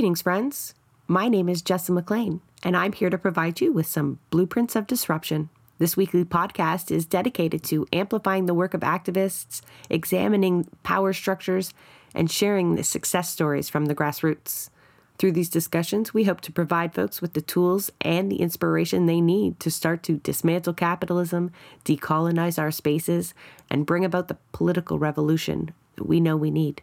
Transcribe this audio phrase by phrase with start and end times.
[0.00, 0.74] Greetings, friends.
[1.08, 4.86] My name is Jessa McLean, and I'm here to provide you with some blueprints of
[4.86, 5.50] disruption.
[5.76, 9.60] This weekly podcast is dedicated to amplifying the work of activists,
[9.90, 11.74] examining power structures,
[12.14, 14.70] and sharing the success stories from the grassroots.
[15.18, 19.20] Through these discussions, we hope to provide folks with the tools and the inspiration they
[19.20, 21.50] need to start to dismantle capitalism,
[21.84, 23.34] decolonize our spaces,
[23.68, 26.80] and bring about the political revolution that we know we need.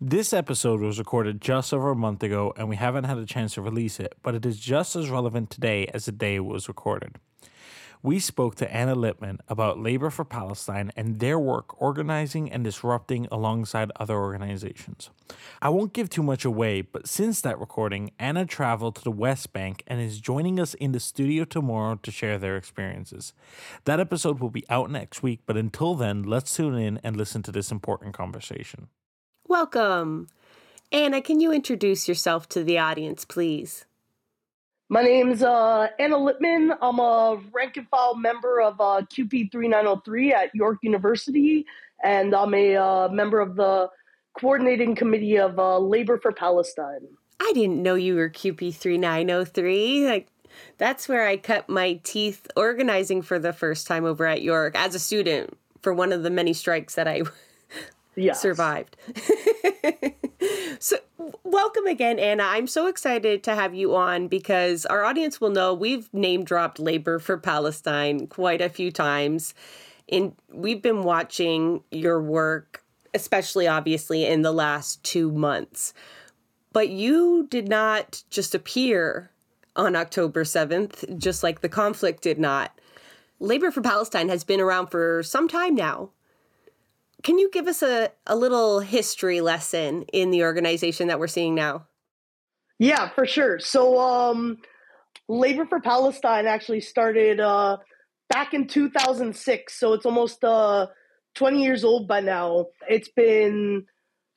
[0.00, 3.54] This episode was recorded just over a month ago, and we haven't had a chance
[3.54, 6.68] to release it, but it is just as relevant today as the day it was
[6.68, 7.18] recorded
[8.04, 13.26] we spoke to Anna Lippman about Labor for Palestine and their work organizing and disrupting
[13.32, 15.08] alongside other organizations.
[15.62, 19.54] I won't give too much away, but since that recording, Anna traveled to the West
[19.54, 23.32] Bank and is joining us in the studio tomorrow to share their experiences.
[23.86, 27.42] That episode will be out next week, but until then, let's tune in and listen
[27.44, 28.88] to this important conversation.
[29.46, 30.28] Welcome.
[30.90, 33.84] Anna, can you introduce yourself to the audience, please?
[34.88, 36.72] My name's uh, Anna Lippman.
[36.80, 41.66] I'm a rank and file member of uh, CUPE 3903 at York University,
[42.02, 43.90] and I'm a uh, member of the
[44.38, 47.06] coordinating committee of uh, Labor for Palestine.
[47.40, 50.06] I didn't know you were CUPE 3903.
[50.06, 50.28] Like,
[50.78, 54.94] that's where I cut my teeth organizing for the first time over at York as
[54.94, 57.22] a student for one of the many strikes that I
[58.16, 58.40] yes.
[58.40, 58.96] survived.
[60.78, 60.96] so,
[61.42, 62.44] welcome again, Anna.
[62.44, 66.78] I'm so excited to have you on because our audience will know we've name dropped
[66.78, 69.54] Labor for Palestine quite a few times.
[70.10, 72.84] And we've been watching your work,
[73.14, 75.94] especially obviously in the last two months.
[76.72, 79.30] But you did not just appear
[79.76, 82.78] on October 7th, just like the conflict did not.
[83.40, 86.10] Labor for Palestine has been around for some time now.
[87.24, 91.54] Can you give us a, a little history lesson in the organization that we're seeing
[91.54, 91.86] now?
[92.78, 93.58] Yeah, for sure.
[93.58, 94.58] So, um,
[95.26, 97.78] Labor for Palestine actually started uh,
[98.28, 99.78] back in 2006.
[99.78, 100.88] So it's almost uh,
[101.36, 102.66] 20 years old by now.
[102.88, 103.86] It's been,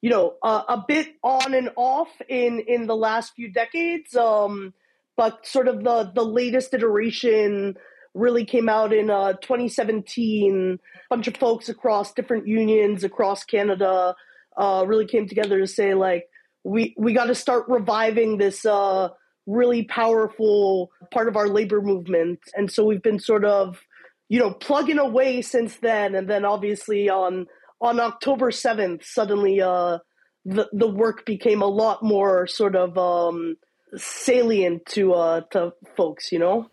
[0.01, 4.15] you know, a bit on and off in in the last few decades.
[4.15, 4.73] Um,
[5.17, 7.75] but sort of the the latest iteration
[8.17, 10.79] really came out in uh, 2017.
[10.81, 14.15] A bunch of folks across different unions across Canada
[14.57, 16.25] uh, really came together to say, like,
[16.63, 19.09] we, we got to start reviving this uh,
[19.45, 22.39] really powerful part of our labor movement.
[22.55, 23.79] And so we've been sort of,
[24.27, 26.15] you know, plugging away since then.
[26.15, 27.47] And then obviously on
[27.79, 29.99] on October 7th, suddenly uh,
[30.43, 33.55] the, the work became a lot more sort of um,
[33.95, 36.69] salient to uh, to folks, you know?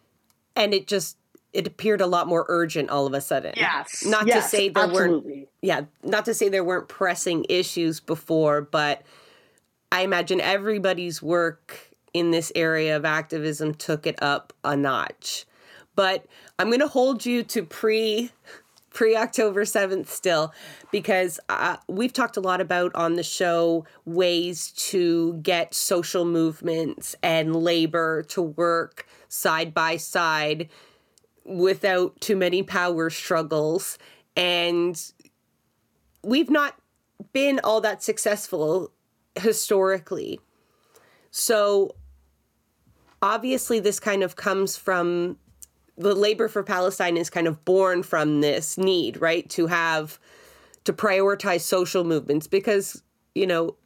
[0.56, 1.16] And it just
[1.54, 3.54] it appeared a lot more urgent all of a sudden.
[3.56, 4.04] Yes.
[4.04, 5.32] Not yes, to say there absolutely.
[5.32, 9.02] weren't yeah, not to say there weren't pressing issues before, but
[9.90, 15.46] I imagine everybody's work in this area of activism took it up a notch.
[15.96, 16.26] But
[16.58, 18.32] I'm going to hold you to pre
[18.92, 20.52] pre October 7th still
[20.90, 27.14] because uh, we've talked a lot about on the show ways to get social movements
[27.22, 30.68] and labor to work side by side
[31.44, 33.98] without too many power struggles.
[34.36, 35.00] And
[36.22, 36.76] we've not
[37.32, 38.90] been all that successful
[39.36, 40.40] historically.
[41.30, 41.94] So
[43.22, 45.38] obviously, this kind of comes from
[45.96, 49.48] the labor for Palestine is kind of born from this need, right?
[49.50, 50.18] To have
[50.84, 53.02] to prioritize social movements because,
[53.34, 53.76] you know,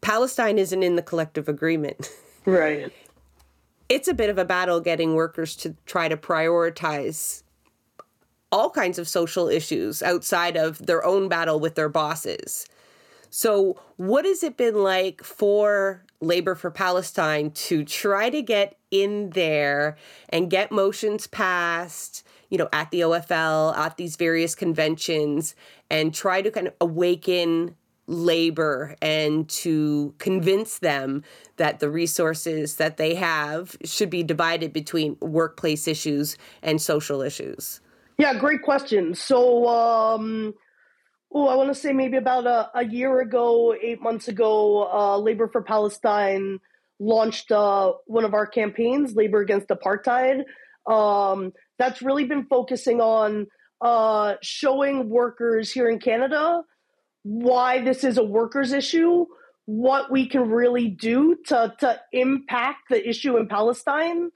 [0.00, 2.10] Palestine isn't in the collective agreement.
[2.44, 2.92] Right
[3.88, 7.42] it's a bit of a battle getting workers to try to prioritize
[8.50, 12.66] all kinds of social issues outside of their own battle with their bosses.
[13.30, 19.30] So, what has it been like for Labor for Palestine to try to get in
[19.30, 19.96] there
[20.30, 25.54] and get motions passed, you know, at the OFL, at these various conventions,
[25.90, 27.76] and try to kind of awaken
[28.08, 31.22] labor and to convince them
[31.56, 37.80] that the resources that they have should be divided between workplace issues and social issues?
[38.16, 39.14] Yeah, great question.
[39.14, 40.54] So, um,
[41.32, 45.18] oh, I want to say maybe about a, a, year ago, eight months ago, uh,
[45.18, 46.58] Labor for Palestine
[46.98, 50.42] launched uh, one of our campaigns, Labor Against Apartheid.
[50.86, 53.46] Um, that's really been focusing on
[53.80, 56.62] uh, showing workers here in Canada
[57.22, 59.26] why this is a workers' issue,
[59.66, 64.30] what we can really do to, to impact the issue in Palestine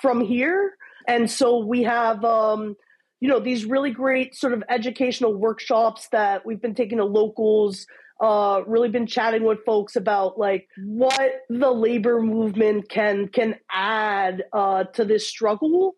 [0.00, 0.76] from here.
[1.08, 2.76] And so we have, um,
[3.20, 7.86] you know, these really great sort of educational workshops that we've been taking to locals
[8.20, 14.44] uh, really been chatting with folks about like what the labor movement can can add
[14.52, 15.96] uh, to this struggle,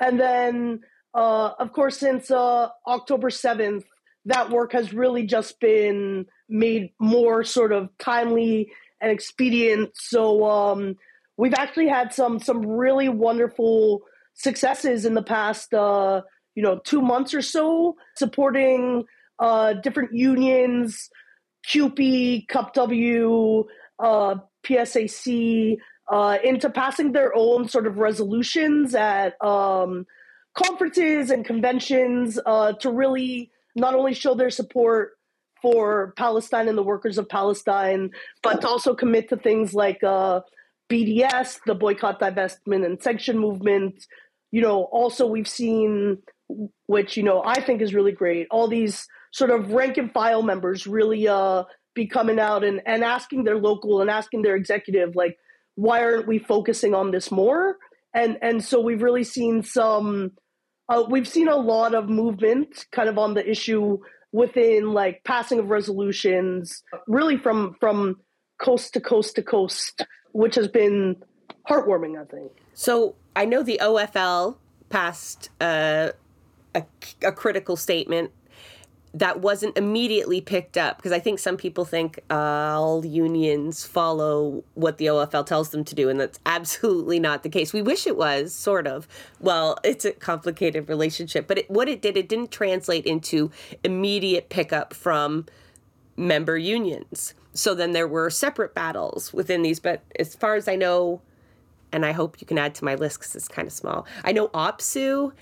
[0.00, 0.80] and then
[1.14, 3.84] uh, of course since uh, October seventh,
[4.26, 9.90] that work has really just been made more sort of timely and expedient.
[9.94, 10.96] So um,
[11.36, 14.02] we've actually had some some really wonderful
[14.34, 16.22] successes in the past uh,
[16.54, 19.04] you know two months or so supporting
[19.38, 21.10] uh, different unions
[21.66, 23.64] CUPE, CUPW,
[23.98, 24.34] uh,
[24.64, 25.76] PSAC,
[26.10, 30.06] uh, into passing their own sort of resolutions at um,
[30.56, 35.12] conferences and conventions uh, to really not only show their support
[35.62, 38.10] for Palestine and the workers of Palestine,
[38.42, 40.40] but to also commit to things like uh,
[40.90, 44.06] BDS, the boycott, divestment, and sanction movement.
[44.52, 46.18] You know, also we've seen,
[46.86, 50.42] which you know I think is really great, all these sort of rank and file
[50.42, 55.16] members really uh, be coming out and, and asking their local and asking their executive
[55.16, 55.36] like
[55.76, 57.76] why aren't we focusing on this more
[58.14, 60.32] and and so we've really seen some
[60.88, 63.98] uh, we've seen a lot of movement kind of on the issue
[64.32, 68.16] within like passing of resolutions really from from
[68.60, 70.02] coast to coast to coast
[70.32, 71.16] which has been
[71.68, 72.50] heartwarming i think.
[72.74, 74.56] So i know the ofl
[74.88, 76.10] passed uh,
[76.74, 76.84] a,
[77.22, 78.32] a critical statement
[79.14, 84.64] that wasn't immediately picked up because I think some people think uh, all unions follow
[84.74, 87.72] what the OFL tells them to do, and that's absolutely not the case.
[87.72, 89.06] We wish it was, sort of.
[89.40, 93.52] Well, it's a complicated relationship, but it, what it did, it didn't translate into
[93.84, 95.46] immediate pickup from
[96.16, 97.34] member unions.
[97.52, 101.20] So then there were separate battles within these, but as far as I know,
[101.92, 104.32] and I hope you can add to my list because it's kind of small, I
[104.32, 105.32] know OPSEU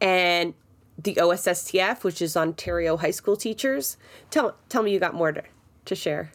[0.00, 0.54] and
[0.98, 3.96] the OSSTF, which is Ontario High School Teachers.
[4.30, 5.42] Tell tell me you got more to,
[5.84, 6.32] to share.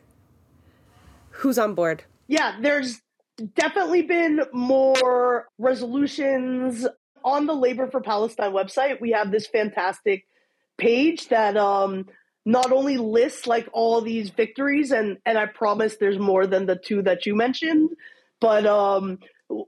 [1.32, 2.04] Who's on board?
[2.28, 3.02] Yeah, there's
[3.56, 6.88] definitely been more resolutions
[7.24, 9.02] on the Labor for Palestine website.
[9.02, 10.26] We have this fantastic
[10.78, 12.08] page that um,
[12.46, 16.76] not only lists like all these victories, and and I promise there's more than the
[16.76, 17.90] two that you mentioned,
[18.40, 19.20] but um,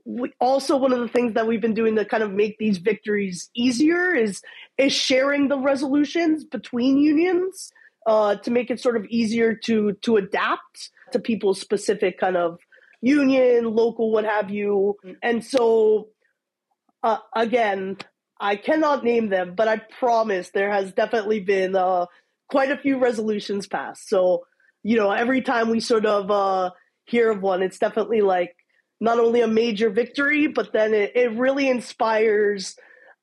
[0.04, 2.78] we, also one of the things that we've been doing to kind of make these
[2.78, 4.42] victories easier is
[4.78, 7.70] is sharing the resolutions between unions
[8.06, 12.58] uh, to make it sort of easier to to adapt to people's specific kind of
[13.00, 14.96] union, local, what have you.
[15.22, 16.08] And so,
[17.02, 17.98] uh, again,
[18.40, 22.06] I cannot name them, but I promise there has definitely been uh,
[22.50, 24.08] quite a few resolutions passed.
[24.08, 24.46] So,
[24.82, 26.70] you know, every time we sort of uh,
[27.04, 28.56] hear of one, it's definitely like
[29.00, 32.76] not only a major victory, but then it, it really inspires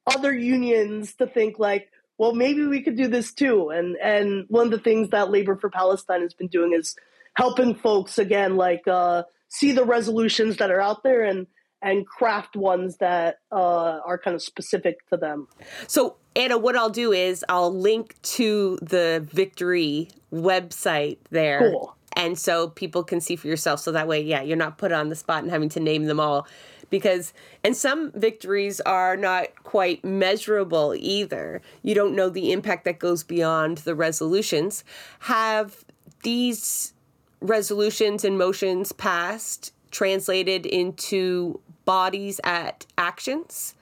[0.05, 3.69] other unions to think like, well, maybe we could do this too.
[3.69, 6.95] And and one of the things that Labor for Palestine has been doing is
[7.35, 11.47] helping folks again, like uh, see the resolutions that are out there and
[11.81, 15.47] and craft ones that uh, are kind of specific to them.
[15.87, 21.71] So, Anna, what I'll do is I'll link to the Victory website there.
[21.71, 23.79] Cool and so people can see for yourself.
[23.79, 26.19] So that way yeah you're not put on the spot and having to name them
[26.19, 26.47] all
[26.93, 31.59] because and some victories are not quite measurable either.
[31.81, 34.83] You don't know the impact that goes beyond the resolutions.
[35.21, 35.83] Have
[36.21, 36.93] these
[37.41, 43.73] resolutions and motions passed translated into bodies at actions?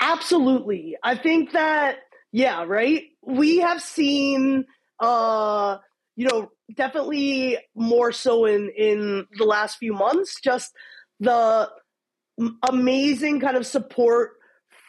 [0.00, 0.96] Absolutely.
[1.02, 1.98] I think that
[2.32, 3.02] yeah right?
[3.22, 4.64] We have seen
[4.98, 5.76] uh
[6.16, 10.72] you know definitely more so in in the last few months just
[11.20, 11.68] the
[12.68, 14.32] amazing kind of support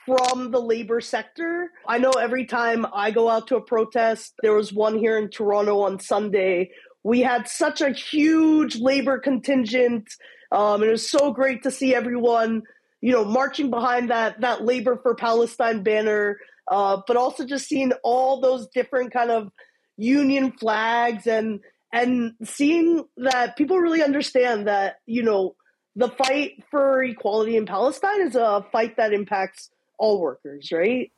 [0.06, 1.70] from the labor sector.
[1.88, 5.30] I know every time I go out to a protest, there was one here in
[5.30, 6.72] Toronto on Sunday.
[7.04, 10.10] We had such a huge labor contingent.
[10.52, 12.64] Um, it was so great to see everyone,
[13.00, 17.92] you know, marching behind that that labor for Palestine banner, uh, but also just seeing
[18.04, 19.50] all those different kind of
[19.98, 21.60] union flags and
[21.93, 25.55] and seeing that people really understand that you know
[25.95, 31.12] the fight for equality in Palestine is a fight that impacts all workers, right?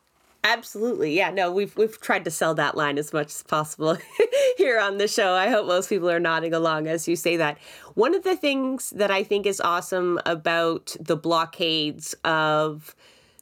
[0.45, 1.15] Absolutely.
[1.15, 3.97] Yeah, no, we've we've tried to sell that line as much as possible
[4.57, 5.33] here on the show.
[5.33, 7.57] I hope most people are nodding along as you say that.
[7.93, 12.93] One of the things that I think is awesome about the blockades of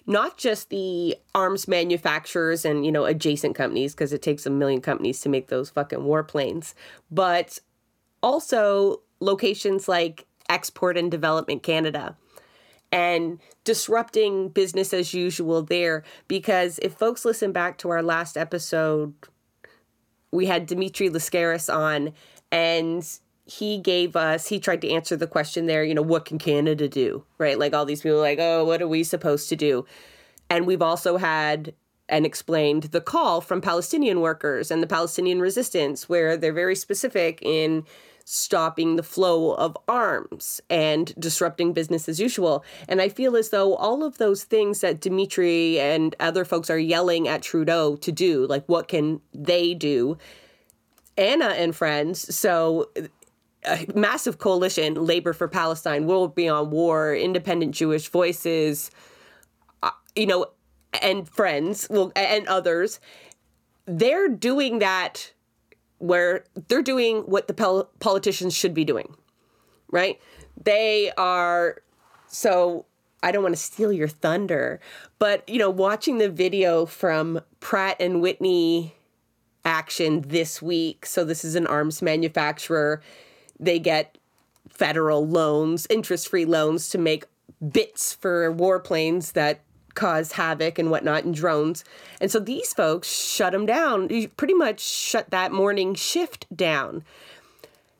[0.07, 4.81] not just the arms manufacturers and you know adjacent companies because it takes a million
[4.81, 6.73] companies to make those fucking warplanes
[7.09, 7.59] but
[8.23, 12.15] also locations like export and development canada
[12.91, 16.03] and disrupting business as usual there.
[16.27, 19.13] Because if folks listen back to our last episode
[20.31, 22.13] we had Dimitri Lascaris on
[22.51, 26.37] and he gave us he tried to answer the question there you know what can
[26.37, 29.85] canada do right like all these people like oh what are we supposed to do
[30.49, 31.73] and we've also had
[32.07, 37.39] and explained the call from palestinian workers and the palestinian resistance where they're very specific
[37.41, 37.83] in
[38.25, 42.63] stopping the flow of arms and disrupting business as usual.
[42.87, 46.79] And I feel as though all of those things that Dimitri and other folks are
[46.79, 50.17] yelling at Trudeau to do, like what can they do?
[51.17, 52.89] Anna and friends, so
[53.65, 58.91] a massive coalition, Labor for Palestine, World Beyond War, Independent Jewish Voices,
[59.83, 60.47] uh, you know,
[61.01, 62.99] and friends, well, and others,
[63.85, 65.33] they're doing that
[65.99, 69.15] where they're doing what the pol- politicians should be doing,
[69.89, 70.19] right?
[70.63, 71.81] They are
[72.27, 72.85] so
[73.23, 74.79] I don't want to steal your thunder,
[75.19, 78.95] but you know, watching the video from Pratt and Whitney
[79.63, 81.05] action this week.
[81.05, 83.01] So this is an arms manufacturer
[83.61, 84.17] they get
[84.69, 87.25] federal loans, interest free loans to make
[87.71, 89.61] bits for warplanes that
[89.93, 91.83] cause havoc and whatnot and drones.
[92.19, 94.09] And so these folks shut them down.
[94.37, 97.03] Pretty much shut that morning shift down.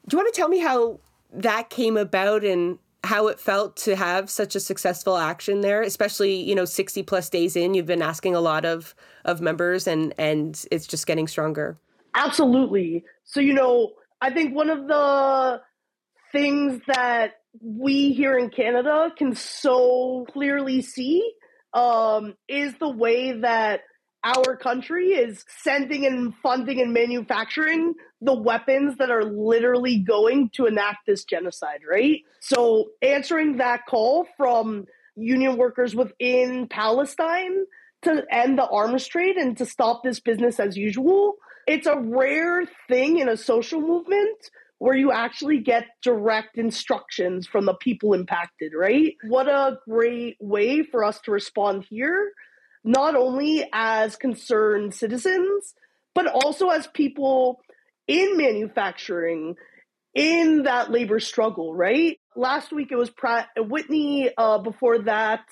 [0.08, 1.00] Do you want to tell me how
[1.32, 6.36] that came about and how it felt to have such a successful action there, especially,
[6.36, 10.14] you know, 60 plus days in, you've been asking a lot of of members and
[10.18, 11.78] and it's just getting stronger.
[12.16, 13.04] Absolutely.
[13.24, 13.92] So, you know,
[14.22, 15.62] I think one of the
[16.32, 21.34] things that we here in Canada can so clearly see
[21.74, 23.82] um, is the way that
[24.24, 30.68] our country is sending and funding and manufacturing the weapons that are literally going to
[30.68, 32.22] enact this genocide, right?
[32.40, 34.86] So, answering that call from
[35.16, 37.66] union workers within Palestine
[38.04, 41.36] to end the arms trade and to stop this business as usual
[41.68, 44.50] it's a rare thing in a social movement
[44.82, 49.16] where you actually get direct instructions from the people impacted, right?
[49.28, 52.32] What a great way for us to respond here,
[52.84, 55.76] not only as concerned citizens,
[56.16, 57.62] but also as people
[58.08, 59.56] in manufacturing
[60.14, 62.20] in that labor struggle, right?
[62.36, 64.32] Last week it was Pratt Whitney.
[64.36, 65.46] Uh, before that,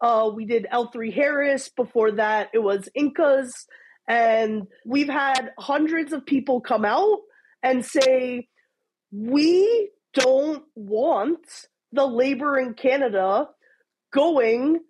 [0.00, 1.70] uh, we did L3 Harris.
[1.70, 3.64] Before that, it was Inkas.
[4.08, 7.18] And we've had hundreds of people come out
[7.62, 8.48] and say,
[9.10, 11.40] we don't want
[11.92, 13.48] the labor in Canada
[14.12, 14.80] going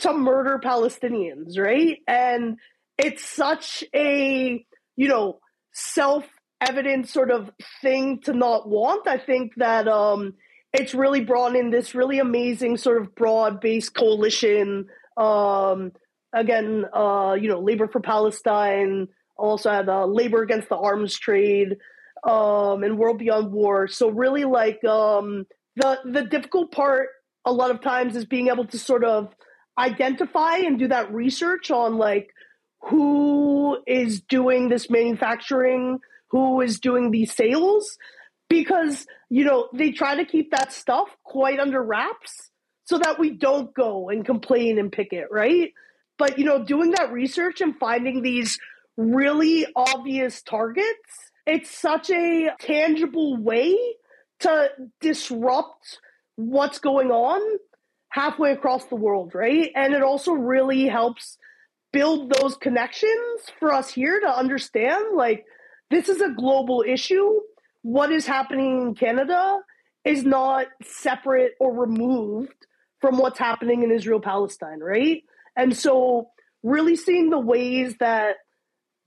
[0.00, 1.98] to murder Palestinians, right?
[2.08, 2.58] And
[2.98, 4.64] it's such a,
[4.96, 5.38] you know,
[5.72, 6.24] self
[6.60, 7.50] evident sort of
[7.82, 9.06] thing to not want.
[9.06, 10.34] I think that um,
[10.72, 15.92] it's really brought in this really amazing sort of broad based coalition um,
[16.34, 21.76] again, uh, you know, Labor for Palestine, also had uh, Labor Against the Arms Trade,
[22.24, 23.88] um, and World Beyond War.
[23.88, 27.08] So really, like um, the the difficult part
[27.44, 29.34] a lot of times is being able to sort of
[29.78, 32.30] identify and do that research on like
[32.80, 35.98] who is doing this manufacturing,
[36.28, 37.98] who is doing these sales,
[38.48, 42.50] because you know they try to keep that stuff quite under wraps
[42.84, 45.72] so that we don't go and complain and picket, right?
[46.18, 48.58] But you know, doing that research and finding these
[48.96, 53.76] really obvious targets, it's such a tangible way
[54.40, 54.68] to
[55.00, 55.98] disrupt
[56.36, 57.40] what's going on
[58.08, 59.70] halfway across the world, right?
[59.74, 61.36] And it also really helps
[61.92, 65.44] build those connections for us here to understand like
[65.90, 67.40] this is a global issue.
[67.82, 69.58] What is happening in Canada
[70.04, 72.66] is not separate or removed
[73.00, 75.22] from what's happening in Israel Palestine, right?
[75.56, 76.30] And so,
[76.62, 78.36] really seeing the ways that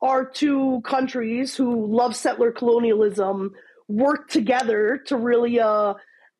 [0.01, 3.51] our two countries who love settler colonialism
[3.87, 5.95] work together to really uh,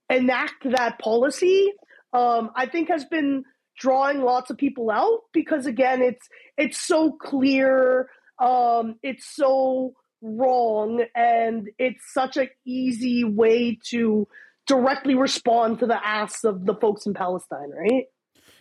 [0.09, 1.71] enact that policy,
[2.13, 3.43] um, I think has been
[3.77, 8.09] drawing lots of people out because again, it's it's so clear,
[8.39, 14.27] um, it's so wrong, and it's such an easy way to
[14.65, 18.05] directly respond to the asks of the folks in Palestine, right?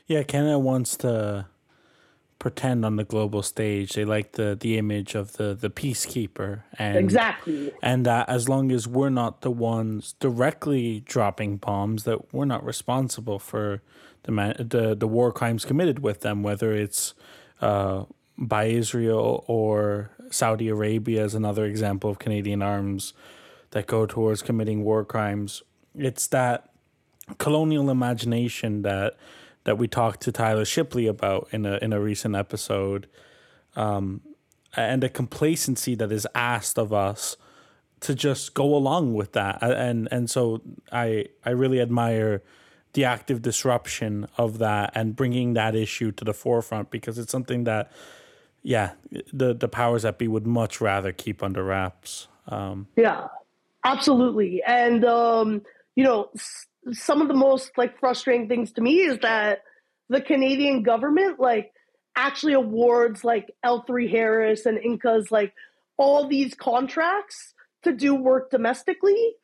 [0.07, 1.47] Yeah, Canada wants to
[2.39, 3.95] pretend on the global stage.
[3.95, 8.71] They like the the image of the the peacekeeper, and exactly, and that as long
[8.71, 13.83] as we're not the ones directly dropping bombs, that we're not responsible for
[14.23, 17.15] the man, the the war crimes committed with them, whether it's
[17.61, 18.05] uh,
[18.39, 23.13] by Israel or Saudi Arabia is another example of Canadian arms
[23.71, 25.63] that go towards committing war crimes.
[25.97, 26.71] It's that
[27.39, 29.17] colonial imagination that
[29.67, 33.07] that we talked to Tyler Shipley about in a in a recent episode,
[33.75, 34.23] um,
[34.75, 37.37] and a complacency that is asked of us
[38.01, 42.43] to just go along with that, and and so I I really admire
[42.95, 47.65] the active disruption of that and bringing that issue to the forefront because it's something
[47.65, 47.93] that
[48.63, 48.93] yeah
[49.33, 52.29] the the powers that be would much rather keep under wraps.
[52.49, 53.27] Um, yeah
[53.87, 54.63] absolutely.
[54.67, 55.63] And um,
[55.95, 56.31] you know
[56.93, 59.63] some of the most like frustrating things to me is that
[60.09, 61.73] the canadian government like
[62.17, 65.53] actually awards like l3 harris and Inkas like
[65.99, 69.35] all these contracts to do work domestically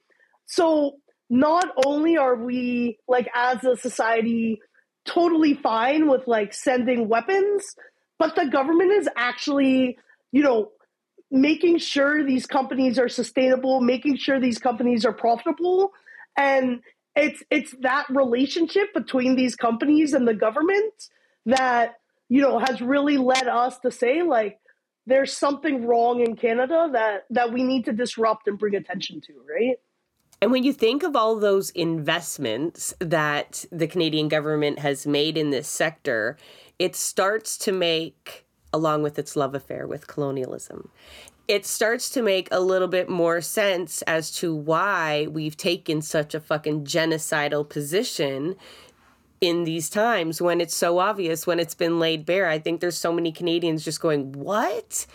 [0.46, 0.96] so
[1.30, 4.61] not only are we like as a society
[5.04, 7.75] totally fine with like sending weapons,
[8.18, 9.99] but the government is actually,
[10.30, 10.70] you know,
[11.30, 15.92] making sure these companies are sustainable, making sure these companies are profitable.
[16.37, 16.82] And
[17.14, 21.09] it's it's that relationship between these companies and the government
[21.47, 21.97] that,
[22.28, 24.59] you know, has really led us to say like
[25.07, 29.33] there's something wrong in Canada that that we need to disrupt and bring attention to,
[29.49, 29.76] right?
[30.40, 35.50] And when you think of all those investments that the Canadian government has made in
[35.50, 36.37] this sector,
[36.81, 40.88] it starts to make, along with its love affair with colonialism,
[41.52, 46.35] it starts to make a little bit more sense as to why we've taken such
[46.35, 48.56] a fucking genocidal position
[49.38, 52.49] in these times when it's so obvious, when it's been laid bare.
[52.49, 55.06] I think there's so many Canadians just going, What?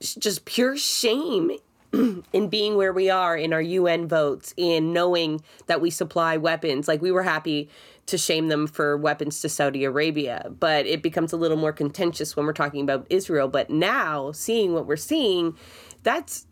[0.00, 1.52] Just pure shame
[1.92, 6.88] in being where we are in our UN votes, in knowing that we supply weapons.
[6.88, 7.70] Like we were happy
[8.06, 12.36] to shame them for weapons to Saudi Arabia, but it becomes a little more contentious
[12.36, 13.48] when we're talking about Israel.
[13.48, 15.56] But now, seeing what we're seeing,
[16.02, 16.46] that's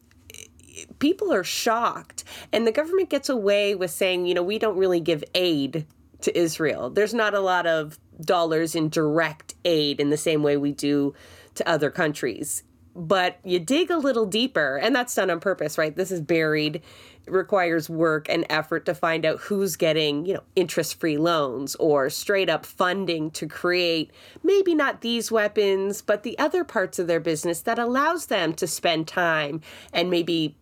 [0.99, 2.25] people are shocked.
[2.53, 5.87] And the government gets away with saying, you know, we don't really give aid
[6.23, 6.89] to Israel.
[6.89, 11.15] There's not a lot of dollars in direct aid in the same way we do
[11.55, 12.63] to other countries
[12.95, 15.97] but you dig a little deeper and that's done on purpose right?
[15.97, 16.83] This is buried
[17.27, 22.11] requires work and effort to find out who's getting you know interest free loans or
[22.11, 24.11] straight up funding to create
[24.43, 28.67] maybe not these weapons but the other parts of their business that allows them to
[28.67, 29.61] spend time
[29.93, 30.57] and maybe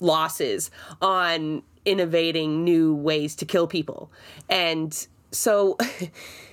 [0.00, 0.70] losses
[1.02, 4.10] on innovating new ways to kill people.
[4.48, 5.76] And so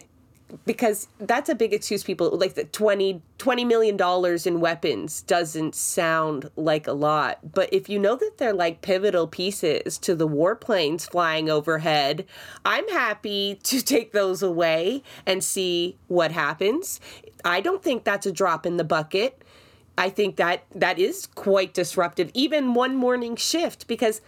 [0.66, 5.76] because that's a big excuse people like the 20 20 million dollars in weapons doesn't
[5.76, 7.54] sound like a lot.
[7.54, 12.26] But if you know that they're like pivotal pieces to the warplanes flying overhead
[12.64, 17.00] i'm happy to take those away and see what happens.
[17.44, 19.44] I don't think that's a drop in the bucket.
[19.98, 24.22] I think that that is quite disruptive even one morning shift because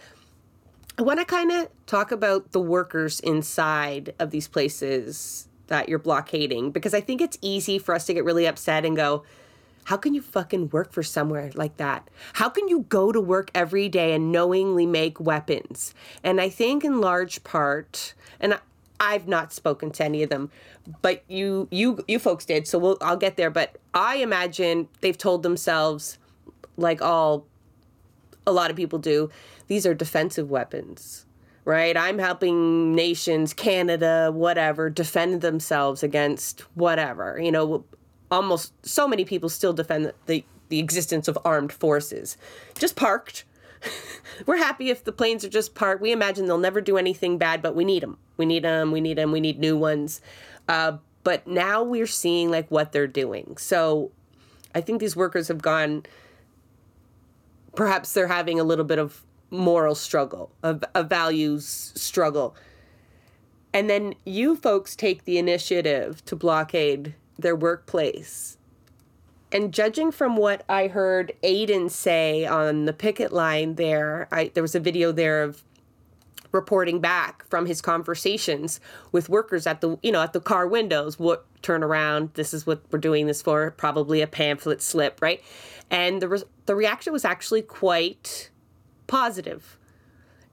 [0.98, 5.98] I want to kind of talk about the workers inside of these places that you're
[5.98, 9.24] blockading because I think it's easy for us to get really upset and go,
[9.84, 12.06] how can you fucking work for somewhere like that?
[12.34, 15.94] How can you go to work every day and knowingly make weapons?
[16.22, 18.58] And I think in large part, and
[19.00, 20.50] I've not spoken to any of them,
[21.00, 23.50] but you you you folks did, so we'll I'll get there.
[23.50, 26.18] But I imagine they've told themselves,
[26.76, 27.46] like all
[28.46, 29.30] a lot of people do,
[29.68, 31.24] these are defensive weapons
[31.68, 31.98] right?
[31.98, 37.38] I'm helping nations, Canada, whatever, defend themselves against whatever.
[37.38, 37.84] You know,
[38.30, 42.38] almost so many people still defend the, the existence of armed forces.
[42.78, 43.44] Just parked.
[44.46, 46.00] We're happy if the planes are just parked.
[46.00, 48.16] We imagine they'll never do anything bad, but we need them.
[48.38, 48.90] We need them.
[48.90, 49.30] We need them.
[49.30, 50.22] We need new ones.
[50.70, 53.58] Uh, but now we're seeing like what they're doing.
[53.58, 54.10] So
[54.74, 56.06] I think these workers have gone.
[57.76, 62.54] Perhaps they're having a little bit of moral struggle, a, a values struggle.
[63.72, 68.56] And then you folks take the initiative to blockade their workplace.
[69.50, 74.62] And judging from what I heard Aiden say on the picket line there, I, there
[74.62, 75.62] was a video there of
[76.52, 78.80] reporting back from his conversations
[79.12, 82.66] with workers at the you know at the car windows what turn around this is
[82.66, 85.42] what we're doing this for probably a pamphlet slip right
[85.90, 88.48] and the re- the reaction was actually quite
[89.08, 89.76] positive.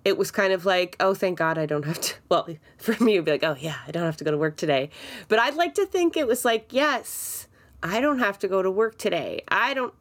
[0.03, 2.15] It was kind of like, oh, thank God I don't have to.
[2.29, 4.57] Well, for me, it'd be like, oh, yeah, I don't have to go to work
[4.57, 4.89] today.
[5.27, 7.47] But I'd like to think it was like, yes,
[7.83, 9.43] I don't have to go to work today.
[9.47, 9.93] I don't,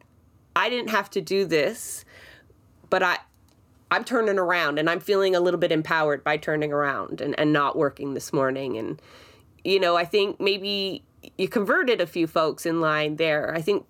[0.55, 2.03] I didn't have to do this,
[2.89, 3.19] but I,
[3.91, 7.53] I'm turning around and I'm feeling a little bit empowered by turning around and, and
[7.53, 8.77] not working this morning.
[8.77, 8.99] And,
[9.63, 11.03] you know, I think maybe
[11.37, 13.53] you converted a few folks in line there.
[13.55, 13.85] I think,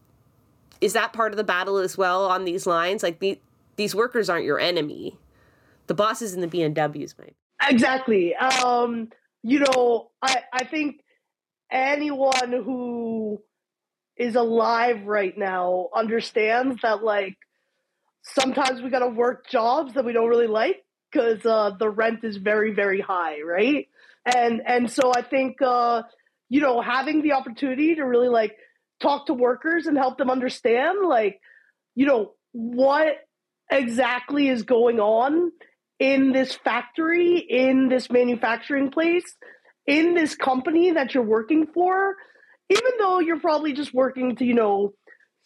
[0.81, 3.01] is that part of the battle as well on these lines?
[3.01, 3.39] Like, the,
[3.75, 5.17] these workers aren't your enemy.
[5.87, 7.35] The bosses in the BNWs might.
[7.67, 8.35] Exactly.
[8.35, 9.09] Um,
[9.43, 11.01] you know, I, I think
[11.71, 13.41] anyone who
[14.17, 17.37] is alive right now understands that like
[18.23, 22.23] sometimes we got to work jobs that we don't really like because uh, the rent
[22.23, 23.87] is very very high, right?
[24.25, 26.03] And and so I think uh,
[26.49, 28.55] you know having the opportunity to really like
[29.01, 31.39] talk to workers and help them understand like
[31.93, 33.17] you know what
[33.71, 35.51] exactly is going on
[35.99, 39.35] in this factory, in this manufacturing place,
[39.87, 42.15] in this company that you're working for,
[42.69, 44.93] even though you're probably just working to, you know,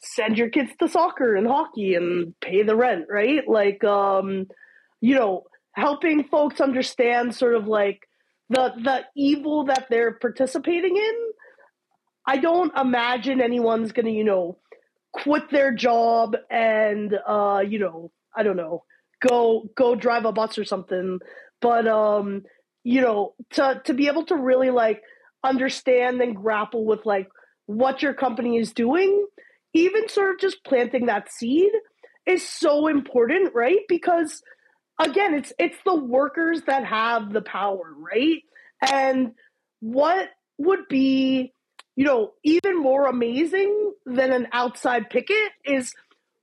[0.02, 3.48] send your kids to soccer and hockey and pay the rent, right?
[3.48, 4.48] Like, um,
[5.02, 8.08] you know, helping folks understand sort of like
[8.50, 11.16] the the evil that they're participating in.
[12.26, 14.58] I don't imagine anyone's gonna, you know,
[15.12, 18.84] quit their job and uh, you know, I don't know,
[19.28, 21.20] go go drive a bus or something.
[21.62, 22.44] But um,
[22.84, 25.02] you know, to to be able to really like
[25.44, 27.30] understand and grapple with like
[27.66, 29.26] what your company is doing,
[29.74, 31.72] even sort of just planting that seed
[32.26, 33.80] is so important, right?
[33.88, 34.42] Because
[35.00, 38.42] again, it's it's the workers that have the power, right?
[38.82, 39.34] And
[39.80, 41.54] what would be,
[42.00, 45.94] you know, even more amazing than an outside picket is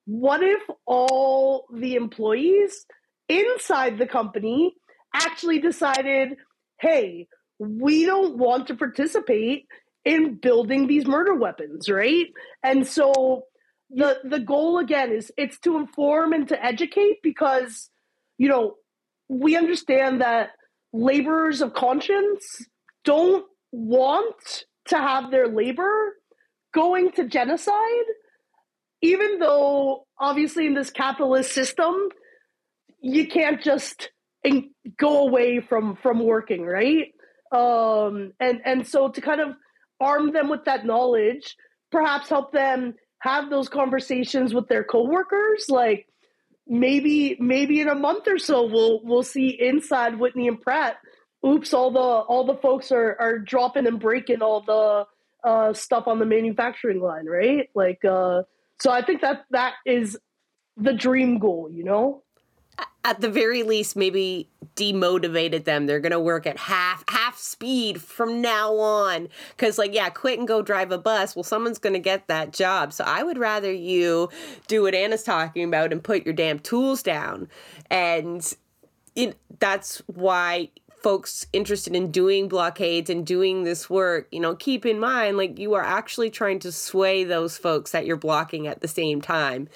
[0.04, 2.84] what if all the employees
[3.26, 4.76] inside the company
[5.14, 6.36] actually decided,
[6.78, 7.26] hey,
[7.58, 9.66] we don't want to participate
[10.04, 12.26] in building these murder weapons, right?
[12.62, 13.44] And so
[13.88, 17.88] the the goal again is it's to inform and to educate because
[18.36, 18.74] you know
[19.30, 20.50] we understand that
[20.92, 22.66] laborers of conscience
[23.04, 26.14] don't want to have their labor
[26.72, 28.06] going to genocide
[29.02, 32.08] even though obviously in this capitalist system
[33.00, 34.10] you can't just
[34.98, 37.12] go away from from working right?
[37.52, 39.56] Um and and so to kind of
[40.00, 41.56] arm them with that knowledge
[41.90, 46.06] perhaps help them have those conversations with their coworkers like
[46.66, 50.96] maybe maybe in a month or so we'll we'll see inside whitney and pratt
[51.44, 55.04] oops all the all the folks are are dropping and breaking all the
[55.48, 58.42] uh stuff on the manufacturing line right like uh
[58.78, 60.18] so I think that that is
[60.76, 62.22] the dream goal, you know?
[63.04, 65.86] At the very least, maybe demotivated them.
[65.86, 69.28] They're gonna work at half half speed from now on.
[69.56, 71.34] Cause like, yeah, quit and go drive a bus.
[71.34, 72.92] Well, someone's gonna get that job.
[72.92, 74.28] So I would rather you
[74.66, 77.48] do what Anna's talking about and put your damn tools down.
[77.90, 78.52] And
[79.14, 80.70] it, that's why
[81.06, 85.56] folks interested in doing blockades and doing this work, you know, keep in mind like
[85.56, 89.68] you are actually trying to sway those folks that you're blocking at the same time.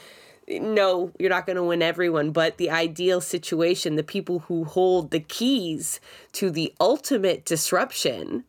[0.48, 5.12] No, you're not going to win everyone, but the ideal situation, the people who hold
[5.12, 6.00] the keys
[6.32, 8.42] to the ultimate disruption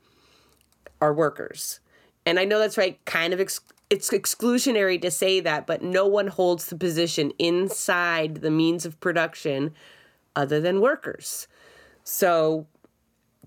[1.00, 1.82] are workers.
[2.26, 6.08] And I know that's right, kind of ex- it's exclusionary to say that, but no
[6.08, 9.76] one holds the position inside the means of production
[10.36, 11.48] other than workers.
[12.12, 12.68] So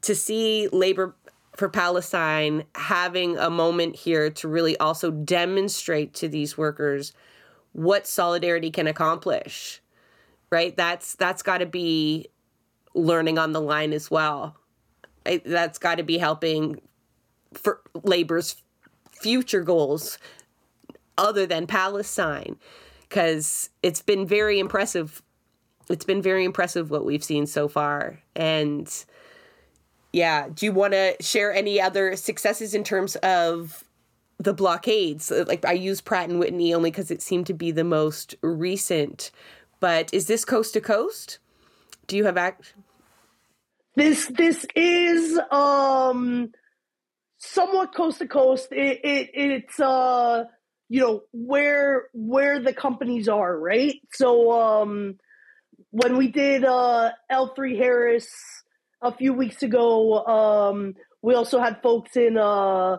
[0.00, 1.14] to see labor
[1.56, 7.12] for Palestine having a moment here to really also demonstrate to these workers
[7.72, 9.80] what solidarity can accomplish
[10.54, 10.76] right?
[10.76, 12.28] That's that's got to be
[12.94, 14.56] learning on the line as well.
[15.44, 16.80] That's got to be helping
[17.54, 18.62] for labor's
[19.10, 20.18] future goals
[21.18, 22.56] other than palestine
[23.02, 25.22] because it's been very impressive
[25.88, 29.04] it's been very impressive what we've seen so far and
[30.14, 30.48] yeah.
[30.48, 33.82] Do you want to share any other successes in terms of
[34.38, 35.32] the blockades?
[35.32, 39.32] Like I use Pratt and Whitney only because it seemed to be the most recent.
[39.80, 41.38] But is this coast to coast?
[42.06, 42.74] Do you have act?
[43.96, 46.52] This this is um
[47.38, 48.68] somewhat coast to coast.
[48.70, 50.44] It, it it's uh
[50.88, 54.00] you know where where the companies are right.
[54.12, 55.16] So um
[55.94, 58.28] when we did uh L3 Harris
[59.04, 60.24] a few weeks ago.
[60.24, 62.96] Um, we also had folks in uh,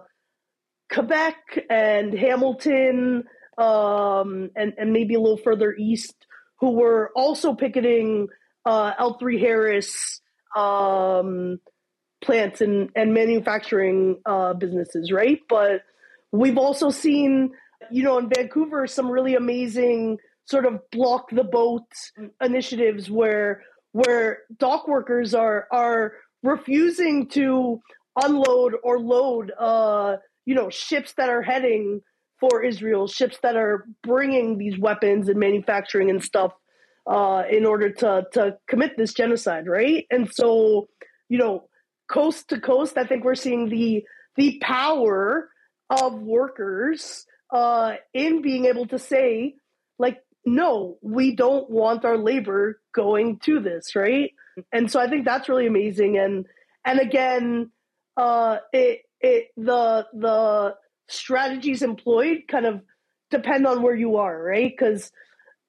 [0.91, 1.35] Quebec
[1.69, 3.23] and Hamilton,
[3.57, 6.15] um, and and maybe a little further east,
[6.61, 8.27] who were also picketing
[8.65, 10.21] uh, L3 Harris
[10.55, 11.59] um,
[12.23, 15.39] plants and and manufacturing uh, businesses, right?
[15.49, 15.81] But
[16.31, 17.51] we've also seen,
[17.91, 21.87] you know, in Vancouver, some really amazing sort of block the boat
[22.41, 27.79] initiatives where where dock workers are are refusing to
[28.21, 32.01] unload or load uh you know ships that are heading
[32.39, 36.51] for Israel, ships that are bringing these weapons and manufacturing and stuff
[37.07, 40.05] uh, in order to to commit this genocide, right?
[40.09, 40.89] And so,
[41.29, 41.69] you know,
[42.09, 44.03] coast to coast, I think we're seeing the
[44.35, 45.49] the power
[45.89, 49.55] of workers uh, in being able to say,
[49.97, 54.31] like, no, we don't want our labor going to this, right?
[54.71, 56.17] And so I think that's really amazing.
[56.17, 56.45] And
[56.85, 57.71] and again,
[58.15, 60.75] uh, it it the the
[61.07, 62.81] strategies employed kind of
[63.31, 64.71] depend on where you are, right?
[64.71, 65.11] Because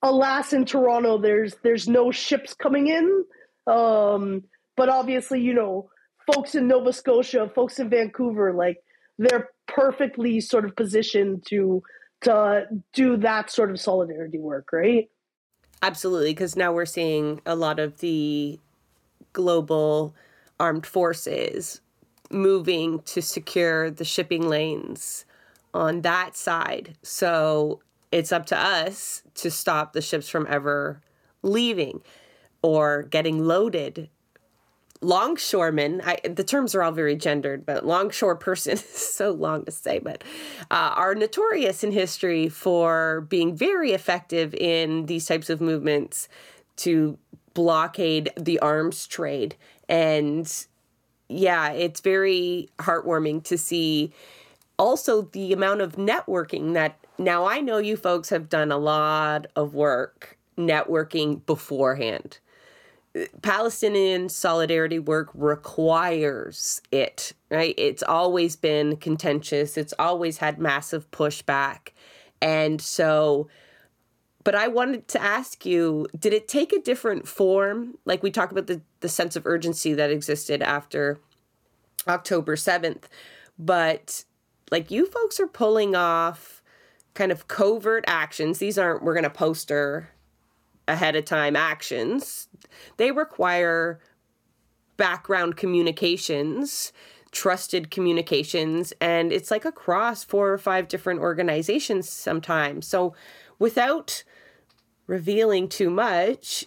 [0.02, 3.24] alas, in Toronto, there's there's no ships coming in.
[3.66, 4.44] Um,
[4.76, 5.88] but obviously, you know,
[6.32, 8.78] folks in Nova Scotia, folks in Vancouver, like
[9.18, 11.82] they're perfectly sort of positioned to
[12.92, 15.08] do that sort of solidarity work, right?
[15.82, 18.58] Absolutely, because now we're seeing a lot of the
[19.32, 20.14] global
[20.58, 21.80] armed forces
[22.30, 25.24] moving to secure the shipping lanes
[25.74, 26.96] on that side.
[27.02, 31.02] So it's up to us to stop the ships from ever
[31.42, 32.02] leaving
[32.62, 34.08] or getting loaded.
[35.02, 39.70] Longshoremen, I, the terms are all very gendered, but longshore person is so long to
[39.70, 40.24] say, but
[40.70, 46.28] uh, are notorious in history for being very effective in these types of movements
[46.76, 47.18] to
[47.54, 49.56] blockade the arms trade.
[49.88, 50.50] And
[51.28, 54.12] yeah, it's very heartwarming to see
[54.78, 59.46] also the amount of networking that now I know you folks have done a lot
[59.56, 62.38] of work networking beforehand.
[63.42, 67.74] Palestinian solidarity work requires it, right?
[67.78, 71.88] It's always been contentious, it's always had massive pushback.
[72.42, 73.48] And so,
[74.44, 77.96] but I wanted to ask you did it take a different form?
[78.04, 81.18] Like we talk about the, the sense of urgency that existed after
[82.06, 83.04] October 7th,
[83.58, 84.24] but
[84.70, 86.62] like you folks are pulling off
[87.14, 88.58] kind of covert actions.
[88.58, 90.10] These aren't, we're going to poster
[90.88, 92.48] ahead of time actions.
[92.96, 94.00] They require
[94.96, 96.92] background communications,
[97.32, 102.86] trusted communications, and it's like across four or five different organizations sometimes.
[102.86, 103.14] So
[103.58, 104.24] without
[105.06, 106.64] revealing too much,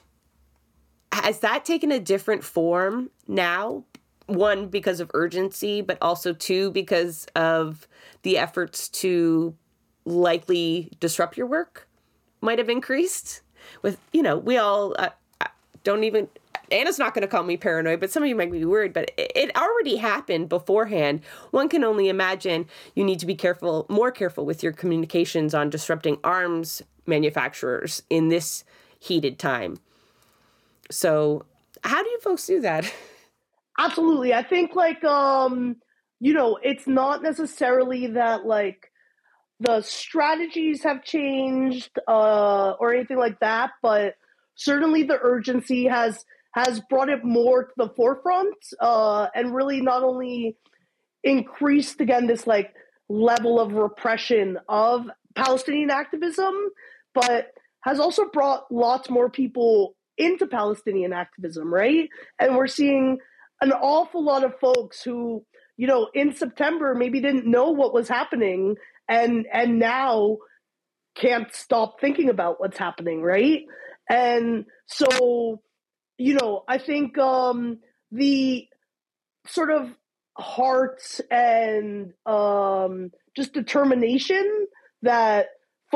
[1.12, 3.84] has that taken a different form now
[4.28, 7.88] one because of urgency, but also two because of
[8.22, 9.56] the efforts to
[10.06, 11.88] likely disrupt your work
[12.42, 13.42] might have increased.
[13.82, 15.10] With you know, we all uh,
[15.42, 15.48] uh
[15.84, 16.28] don't even.
[16.72, 18.94] Anna's not going to call me paranoid, but some of you might be worried.
[18.94, 21.22] But it already happened beforehand.
[21.50, 25.72] One can only imagine you need to be careful, more careful with your communications on
[25.72, 28.64] disrupting arms manufacturers in this
[29.00, 29.80] heated time.
[30.92, 31.46] So,
[31.84, 32.92] how do you folks do that?
[33.80, 34.34] Absolutely.
[34.34, 35.78] I think like um
[36.20, 38.89] you know, it's not necessarily that like
[39.60, 44.16] the strategies have changed uh or anything like that, but
[44.56, 50.04] certainly the urgency has has brought it more to the forefront uh and really not
[50.04, 50.56] only
[51.24, 52.74] increased again this like
[53.10, 56.54] level of repression of Palestinian activism,
[57.14, 62.10] but has also brought lots more people into Palestinian activism, right?
[62.40, 63.20] And we're seeing
[63.62, 65.46] an awful lot of folks who,
[65.78, 68.76] you know, in September maybe didn't know what was happening
[69.10, 70.38] and and now
[71.16, 73.64] can't stop thinking about what's happening, right?
[74.10, 75.62] And so,
[76.18, 77.80] you know, I think um
[78.12, 78.68] the
[79.48, 79.90] sort of
[80.38, 84.68] heart and um just determination
[85.02, 85.48] that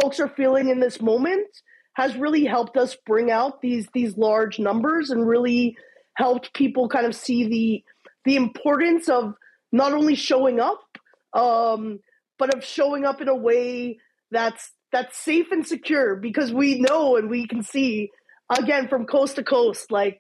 [0.02, 1.48] folks are feeling in this moment
[1.94, 5.78] has really helped us bring out these these large numbers and really
[6.16, 7.84] helped people kind of see the
[8.26, 9.36] the importance of
[9.72, 10.98] not only showing up,
[11.34, 12.00] um,
[12.44, 13.98] but of showing up in a way
[14.32, 18.10] that's that's safe and secure because we know and we can see
[18.50, 20.20] again from coast to coast like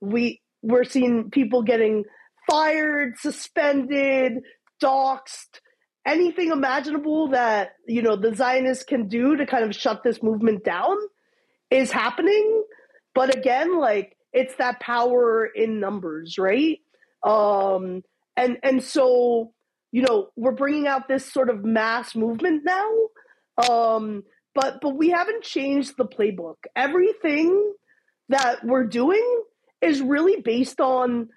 [0.00, 2.04] we we're seeing people getting
[2.50, 4.34] fired suspended
[4.82, 5.60] doxxed
[6.06, 10.64] anything imaginable that you know the zionists can do to kind of shut this movement
[10.64, 10.96] down
[11.70, 12.64] is happening
[13.14, 16.78] but again like it's that power in numbers, right?
[17.22, 18.02] Um,
[18.36, 19.52] and and so
[19.92, 24.24] you know we're bringing out this sort of mass movement now, um,
[24.54, 26.56] but but we haven't changed the playbook.
[26.74, 27.72] Everything
[28.28, 29.42] that we're doing
[29.80, 31.28] is really based on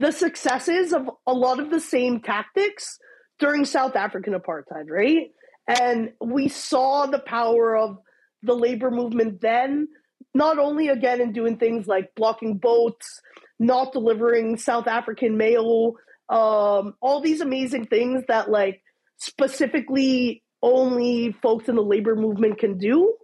[0.00, 2.98] the successes of a lot of the same tactics
[3.38, 5.30] during South African apartheid, right?
[5.66, 7.98] And we saw the power of
[8.42, 9.88] the labor movement then
[10.34, 13.20] not only again in doing things like blocking boats,
[13.58, 15.94] not delivering South African mail,
[16.28, 18.82] um, all these amazing things that like
[19.16, 23.14] specifically only folks in the labor movement can do.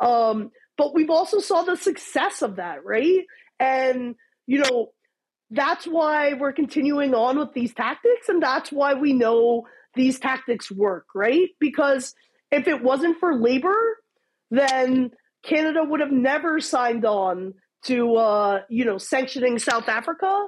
[0.00, 3.24] Um, but we've also saw the success of that, right?
[3.58, 4.14] And
[4.46, 4.88] you know,
[5.50, 10.70] that's why we're continuing on with these tactics, and that's why we know these tactics
[10.70, 11.48] work, right?
[11.58, 12.14] Because
[12.50, 13.98] if it wasn't for labor,
[14.50, 15.10] then
[15.42, 20.46] Canada would have never signed on to uh, you know sanctioning South Africa,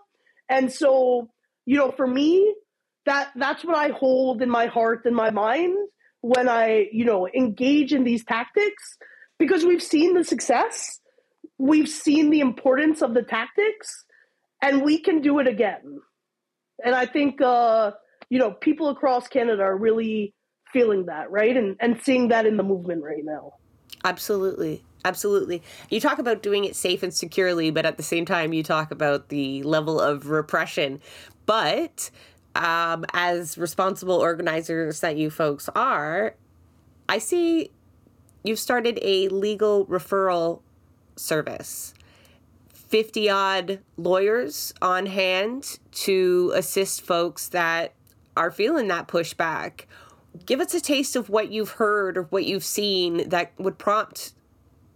[0.48, 1.30] and so
[1.66, 2.54] you know for me
[3.06, 5.76] that that's what I hold in my heart and my mind
[6.20, 8.98] when I you know engage in these tactics
[9.38, 11.00] because we've seen the success,
[11.58, 14.04] we've seen the importance of the tactics,
[14.62, 15.98] and we can do it again.
[16.84, 17.92] And I think uh,
[18.30, 20.34] you know people across Canada are really
[20.72, 23.54] feeling that right and and seeing that in the movement right now.
[24.04, 24.82] Absolutely.
[25.04, 25.62] Absolutely.
[25.90, 28.90] You talk about doing it safe and securely, but at the same time, you talk
[28.90, 31.00] about the level of repression.
[31.44, 32.10] But
[32.54, 36.36] um, as responsible organizers that you folks are,
[37.08, 37.70] I see
[38.44, 40.60] you've started a legal referral
[41.16, 41.94] service.
[42.74, 47.94] 50 odd lawyers on hand to assist folks that
[48.36, 49.86] are feeling that pushback.
[50.46, 54.34] Give us a taste of what you've heard or what you've seen that would prompt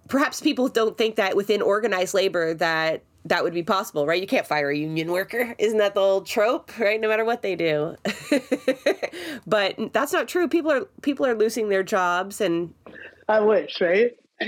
[0.08, 4.20] perhaps people don't think that within organized labor that that would be possible, right?
[4.20, 5.54] You can't fire a union worker.
[5.58, 7.00] Isn't that the old trope, right?
[7.00, 7.96] No matter what they do.
[9.46, 10.48] but that's not true.
[10.48, 12.72] People are people are losing their jobs and
[13.28, 14.12] I wish, right?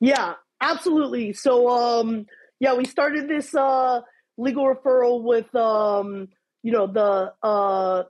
[0.00, 1.32] yeah, absolutely.
[1.32, 2.26] So um
[2.60, 4.02] yeah, we started this uh
[4.36, 6.28] legal referral with um
[6.62, 8.04] you know the uh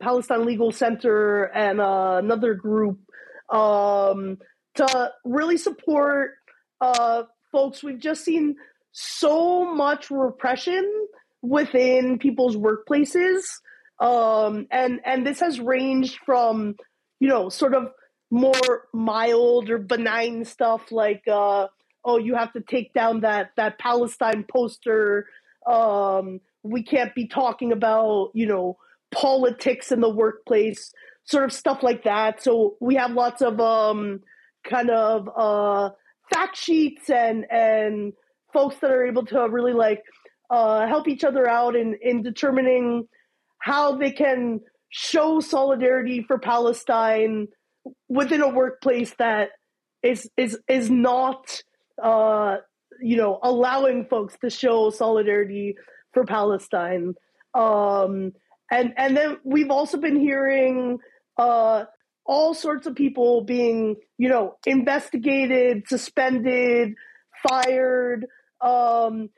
[0.00, 2.98] Palestine Legal Center and uh, another group
[3.50, 4.38] um
[4.76, 6.32] to really support
[6.80, 7.82] uh, folks.
[7.82, 8.56] We've just seen
[8.92, 11.08] so much repression
[11.42, 13.42] within people's workplaces,
[14.00, 16.76] um, and and this has ranged from
[17.20, 17.92] you know sort of
[18.30, 21.68] more mild or benign stuff like uh,
[22.04, 25.26] oh you have to take down that that Palestine poster.
[25.66, 28.78] Um, we can't be talking about you know
[29.12, 30.92] politics in the workplace,
[31.24, 32.42] sort of stuff like that.
[32.42, 34.20] So we have lots of um,
[34.68, 35.90] kind of uh,
[36.32, 38.12] fact sheets and and
[38.52, 40.02] folks that are able to really like
[40.50, 43.06] uh, help each other out in in determining
[43.58, 47.48] how they can show solidarity for Palestine
[48.08, 49.50] within a workplace that
[50.02, 51.62] is is is not
[52.02, 52.56] uh,
[53.00, 55.74] you know allowing folks to show solidarity
[56.12, 57.14] for Palestine.
[57.54, 58.32] Um,
[58.70, 60.98] and and then we've also been hearing
[61.36, 61.84] uh,
[62.26, 66.94] all sorts of people being, you know, investigated, suspended,
[67.48, 68.26] fired,
[68.60, 69.28] um,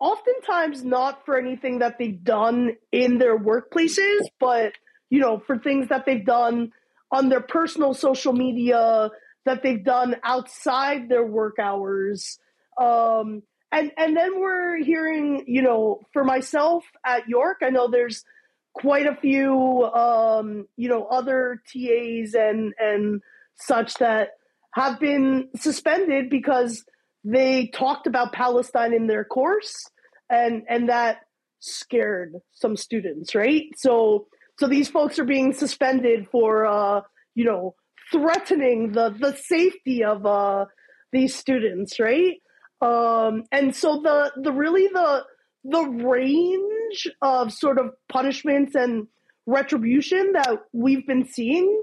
[0.00, 4.72] oftentimes not for anything that they've done in their workplaces, but,
[5.10, 6.72] you know, for things that they've done
[7.10, 9.10] on their personal social media,
[9.44, 12.38] that they've done outside their work hours.
[12.80, 18.24] Um, and, and then we're hearing, you know, for myself at York, I know there's
[18.74, 23.20] quite a few, um, you know, other TAs and and
[23.54, 24.30] such that
[24.74, 26.84] have been suspended because
[27.24, 29.88] they talked about Palestine in their course,
[30.30, 31.18] and and that
[31.60, 33.66] scared some students, right?
[33.76, 34.26] So
[34.58, 37.00] so these folks are being suspended for, uh,
[37.34, 37.74] you know,
[38.10, 40.66] threatening the the safety of uh,
[41.12, 42.36] these students, right?
[42.80, 45.24] Um, and so the the really the
[45.64, 49.06] the range of sort of punishments and
[49.46, 51.82] retribution that we've been seeing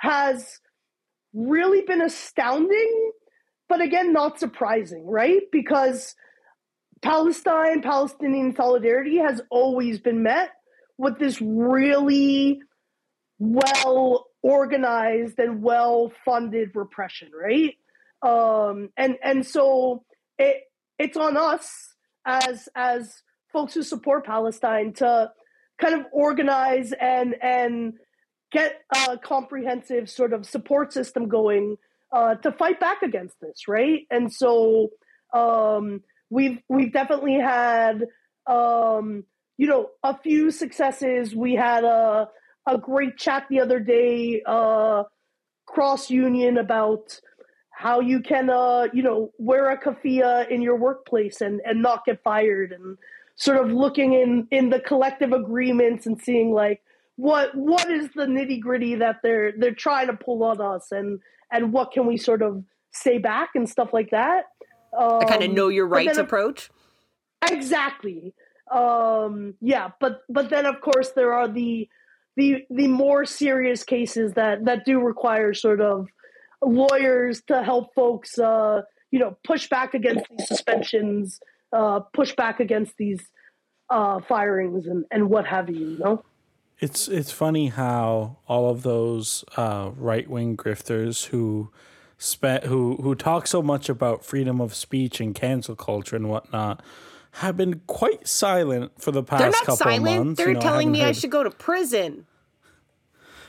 [0.00, 0.60] has
[1.32, 3.12] really been astounding,
[3.68, 5.42] but again, not surprising, right?
[5.50, 6.14] Because
[7.02, 10.50] Palestine, Palestinian solidarity has always been met
[10.96, 12.60] with this really
[13.38, 17.74] well organized and well funded repression, right?
[18.22, 20.04] Um, and and so
[20.38, 20.62] it
[20.98, 21.93] it's on us
[22.24, 25.30] as as folks who support Palestine to
[25.80, 27.94] kind of organize and and
[28.52, 31.76] get a comprehensive sort of support system going
[32.12, 34.02] uh, to fight back against this, right?
[34.10, 34.90] And so
[35.32, 38.04] um, we've we've definitely had
[38.46, 39.24] um,
[39.56, 41.34] you know a few successes.
[41.34, 42.28] We had a
[42.66, 45.04] a great chat the other day uh,
[45.66, 47.20] cross union about
[47.74, 52.04] how you can uh you know wear a keffiyeh in your workplace and and not
[52.04, 52.96] get fired and
[53.36, 56.80] sort of looking in in the collective agreements and seeing like
[57.16, 61.20] what what is the nitty gritty that they're they're trying to pull on us and
[61.50, 64.44] and what can we sort of say back and stuff like that.
[64.96, 66.70] Um, a kind of know your rights then, approach?
[67.50, 68.34] Exactly.
[68.72, 71.88] Um yeah but but then of course there are the
[72.36, 76.08] the the more serious cases that that do require sort of
[76.64, 81.40] lawyers to help folks, uh, you know, push back against these suspensions,
[81.72, 83.20] uh, push back against these
[83.90, 85.86] uh, firings, and, and what have you.
[85.90, 86.24] You know,
[86.80, 91.70] it's it's funny how all of those uh, right wing grifters who
[92.18, 96.82] spe- who who talk so much about freedom of speech and cancel culture and whatnot
[97.38, 100.06] have been quite silent for the past They're not couple silent.
[100.08, 100.38] of months.
[100.38, 102.26] They're You know, I telling me haven't I should go to prison.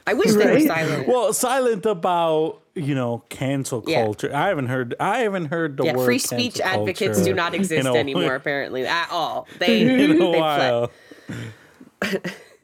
[0.08, 1.08] I wish they were silent.
[1.08, 4.04] Well, silent about you know cancel Yeah.
[4.04, 4.32] culture.
[4.36, 4.96] I haven't heard.
[5.00, 7.98] I haven't heard the yeah, word free speech cancel advocates do not in exist a-
[7.98, 9.48] anymore, apparently, at all.
[9.60, 10.92] They, in a they while.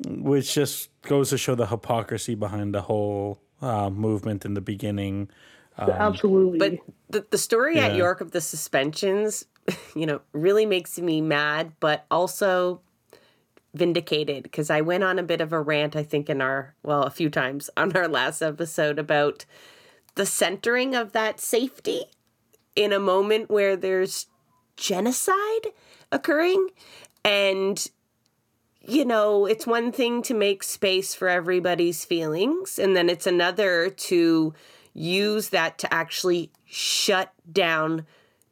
[0.07, 5.29] Which just goes to show the hypocrisy behind the whole uh, movement in the beginning.
[5.77, 6.57] Absolutely.
[6.59, 9.45] But the, the story at York of the suspensions,
[9.95, 12.81] you know, really makes me mad, but also
[13.73, 17.03] vindicated because I went on a bit of a rant, I think, in our, well,
[17.03, 19.45] a few times on our last episode about
[20.15, 22.03] the centering of that safety
[22.75, 24.27] in a moment where there's
[24.77, 25.67] genocide
[26.11, 26.69] occurring.
[27.23, 27.85] And,
[28.81, 33.89] you know, it's one thing to make space for everybody's feelings, and then it's another
[33.89, 34.53] to
[34.93, 38.05] use that to actually shut down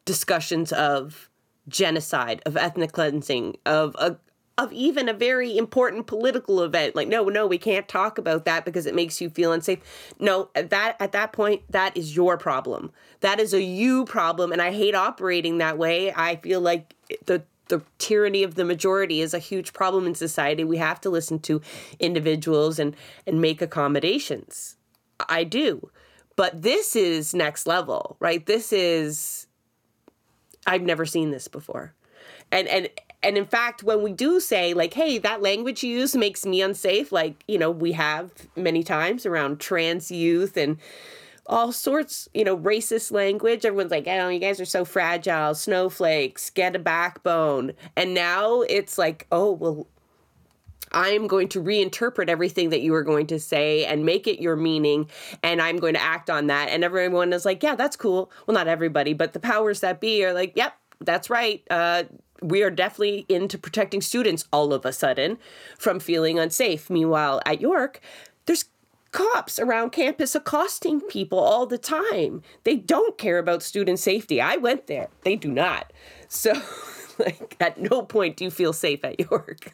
[0.05, 1.29] discussions of
[1.67, 4.17] genocide, of ethnic cleansing, of a
[4.59, 6.93] of even a very important political event.
[6.93, 9.79] Like, no, no, we can't talk about that because it makes you feel unsafe.
[10.19, 12.91] No, at that at that point, that is your problem.
[13.21, 16.13] That is a you problem, and I hate operating that way.
[16.13, 16.93] I feel like
[17.25, 20.65] the the tyranny of the majority is a huge problem in society.
[20.65, 21.61] We have to listen to
[21.97, 24.75] individuals and and make accommodations.
[25.29, 25.89] I do.
[26.35, 28.45] But this is next level, right?
[28.45, 29.47] This is
[30.67, 31.93] I've never seen this before.
[32.51, 32.89] And and
[33.21, 36.61] and in fact, when we do say like, "Hey, that language you use makes me
[36.61, 40.77] unsafe," like you know we have many times around trans youth and
[41.45, 43.65] all sorts, you know, racist language.
[43.65, 46.49] Everyone's like, "Oh, you guys are so fragile, snowflakes.
[46.49, 49.87] Get a backbone." And now it's like, "Oh, well,
[50.91, 54.55] I'm going to reinterpret everything that you were going to say and make it your
[54.55, 55.09] meaning,
[55.43, 56.69] and I'm going to act on that.
[56.69, 58.31] And everyone is like, yeah, that's cool.
[58.47, 61.63] Well, not everybody, but the powers that be are like, yep, that's right.
[61.69, 62.03] Uh,
[62.41, 65.37] we are definitely into protecting students all of a sudden
[65.77, 66.89] from feeling unsafe.
[66.89, 67.99] Meanwhile, at York,
[68.45, 68.65] there's
[69.11, 72.41] cops around campus accosting people all the time.
[72.63, 74.39] They don't care about student safety.
[74.39, 75.09] I went there.
[75.23, 75.91] They do not.
[76.27, 76.53] So,
[77.19, 79.71] like, at no point do you feel safe at York.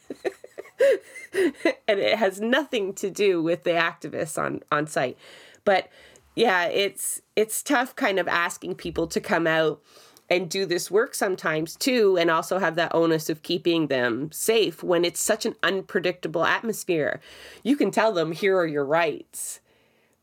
[1.87, 5.17] and it has nothing to do with the activists on on site
[5.63, 5.89] but
[6.35, 9.81] yeah it's it's tough kind of asking people to come out
[10.29, 14.83] and do this work sometimes too and also have that onus of keeping them safe
[14.83, 17.19] when it's such an unpredictable atmosphere
[17.63, 19.59] you can tell them here are your rights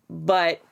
[0.09, 0.63] but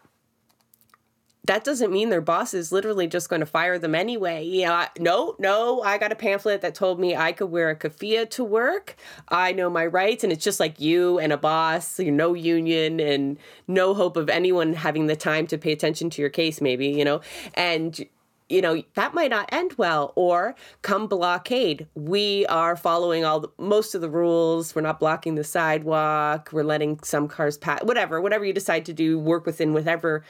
[1.50, 4.46] that doesn't mean their boss is literally just going to fire them anyway.
[4.48, 8.30] Know, no, no, I got a pamphlet that told me I could wear a keffiyeh
[8.30, 8.94] to work.
[9.28, 13.00] I know my rights, and it's just like you and a boss, you no union
[13.00, 16.88] and no hope of anyone having the time to pay attention to your case, maybe,
[16.88, 17.20] you know,
[17.54, 18.06] and
[18.50, 21.86] you know that might not end well or come blockade.
[21.94, 24.74] We are following all the, most of the rules.
[24.74, 26.50] We're not blocking the sidewalk.
[26.52, 30.24] We're letting some cars pass whatever whatever you decide to do work within whatever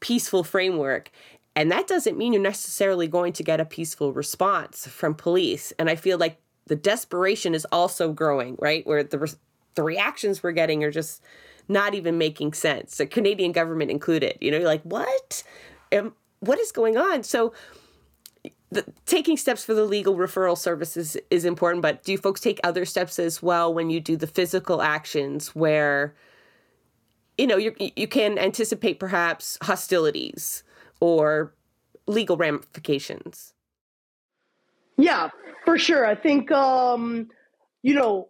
[0.00, 1.10] peaceful framework.
[1.54, 5.72] And that doesn't mean you're necessarily going to get a peaceful response from police.
[5.78, 8.86] And i feel like the desperation is also growing right?
[8.86, 9.28] Where the re-
[9.74, 11.22] the reactions we're getting are just
[11.68, 14.38] not even making sense the canadian government included.
[14.40, 15.42] You know you're like what
[16.40, 17.52] what is going on so
[18.70, 22.84] the, taking steps for the legal referral services is important but do folks take other
[22.84, 26.14] steps as well when you do the physical actions where
[27.38, 30.62] you know you you can anticipate perhaps hostilities
[31.00, 31.54] or
[32.06, 33.54] legal ramifications
[34.96, 35.30] Yeah,
[35.64, 36.06] for sure.
[36.06, 37.28] I think um,
[37.82, 38.28] you know,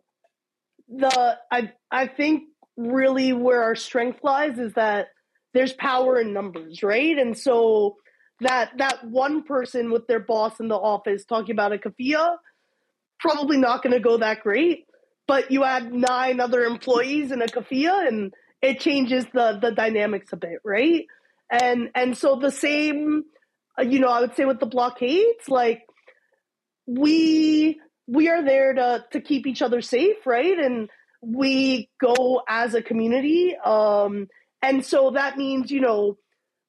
[0.88, 2.44] the I I think
[2.76, 5.08] really where our strength lies is that
[5.56, 7.18] there's power in numbers, right?
[7.18, 7.96] And so
[8.40, 12.36] that that one person with their boss in the office talking about a keffiyeh,
[13.18, 14.86] probably not going to go that great.
[15.26, 20.32] But you add nine other employees in a keffiyeh, and it changes the the dynamics
[20.32, 21.06] a bit, right?
[21.50, 23.24] And and so the same,
[23.78, 25.82] uh, you know, I would say with the blockades, like
[26.86, 30.58] we we are there to to keep each other safe, right?
[30.58, 30.88] And
[31.22, 34.28] we go as a community, um,
[34.62, 36.18] and so that means you know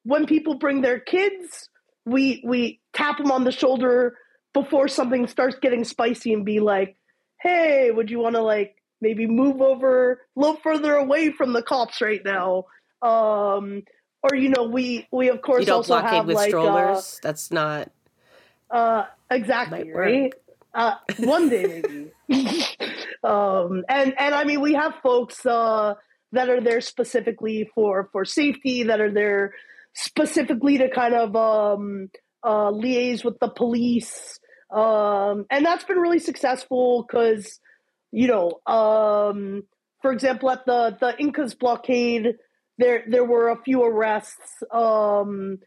[0.04, 1.68] when people bring their kids,
[2.06, 4.16] we we tap them on the shoulder
[4.54, 6.96] before something starts getting spicy and be like,
[7.40, 11.62] "Hey, would you want to like maybe move over a little further away from the
[11.62, 12.64] cops right now?"
[13.02, 13.82] Um,
[14.22, 16.58] or you know, we we of course you don't also blockade have with like uh,
[16.58, 17.90] strollers that's not
[18.70, 20.32] uh, exactly right.
[20.74, 22.10] Uh, one day maybe.
[23.24, 25.94] um, and and I mean we have folks uh,
[26.32, 29.54] that are there specifically for for safety that are there
[29.94, 32.08] specifically to kind of um,
[32.42, 34.38] uh, liaise with the police.
[34.70, 37.58] Um, and that's been really successful because,
[38.12, 39.62] you know, um,
[40.02, 42.34] for example, at the, the Inkas blockade,
[42.78, 45.58] there there were a few arrests, um,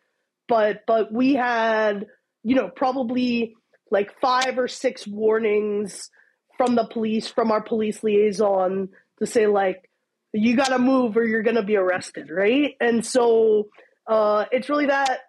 [0.47, 2.05] but but we had
[2.43, 3.53] you know probably
[3.89, 6.09] like five or six warnings
[6.57, 8.87] from the police from our police liaison
[9.19, 9.89] to say like
[10.33, 12.75] you got to move or you're going to be arrested, right?
[12.79, 13.69] And so
[14.07, 15.19] uh, it's really that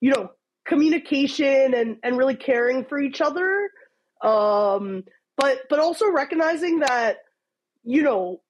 [0.00, 0.30] you know
[0.66, 3.70] communication and and really caring for each other,
[4.22, 5.04] um,
[5.36, 7.18] but but also recognizing that
[7.84, 8.40] you know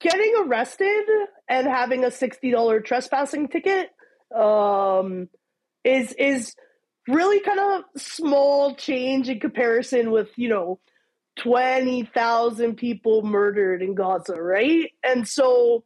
[0.00, 1.04] getting arrested
[1.48, 3.90] and having a sixty dollar trespassing ticket
[4.34, 5.28] um,
[5.84, 6.54] is is
[7.08, 10.78] really kind of small change in comparison with you know
[11.42, 14.90] twenty thousand people murdered in Gaza, right?
[15.02, 15.84] And so,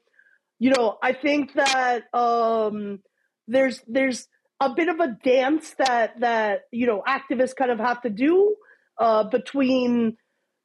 [0.59, 3.01] you know, I think that um,
[3.47, 4.29] there's there's
[4.61, 8.57] a bit of a dance that that you know activists kind of have to do
[8.99, 10.17] uh, between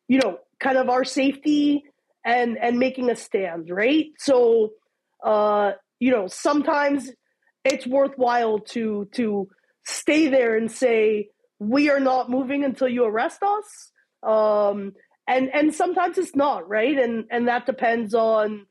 [0.08, 1.84] you know kind of our safety
[2.26, 4.08] and and making a stand, right?
[4.18, 4.72] So,
[5.24, 7.12] uh, you know, sometimes
[7.64, 9.50] it's worthwhile to to
[9.86, 11.30] stay there and say
[11.60, 13.92] we are not moving until you arrest us.
[14.24, 14.94] Um,
[15.28, 18.66] and and sometimes it's not right, and and that depends on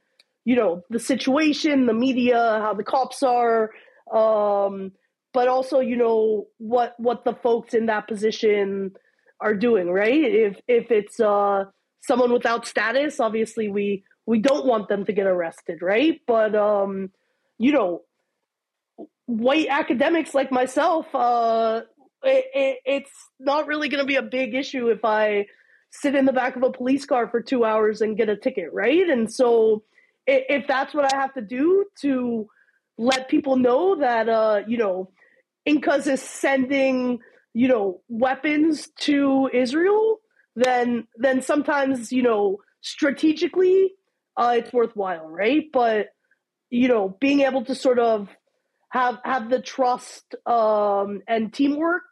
[0.44, 3.70] you know the situation, the media, how the cops are,
[4.12, 4.92] um,
[5.32, 8.92] but also you know what what the folks in that position
[9.40, 10.24] are doing, right?
[10.24, 11.64] If if it's uh
[12.01, 16.20] someone without status, obviously we we don't want them to get arrested, right?
[16.26, 17.11] But um,
[17.57, 18.03] you know,
[19.24, 21.80] white academics like myself, uh,
[22.23, 25.47] it, it, it's not really going to be a big issue if I
[25.91, 28.73] sit in the back of a police car for two hours and get a ticket,
[28.73, 29.09] right?
[29.09, 29.83] And so,
[30.27, 32.47] if that's what I have to do to
[32.99, 35.11] let people know that, uh, you know,
[35.66, 37.21] Inkas is sending,
[37.55, 40.19] you know, weapons to Israel,
[40.59, 43.93] then then sometimes you know strategically
[44.37, 45.64] uh, it's worthwhile, right?
[45.73, 46.09] But
[46.71, 48.29] you know, being able to sort of
[48.91, 52.03] have have the trust um, and teamwork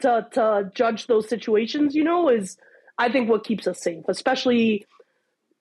[0.00, 2.56] to to judge those situations, you know, is
[2.98, 4.86] I think what keeps us safe, especially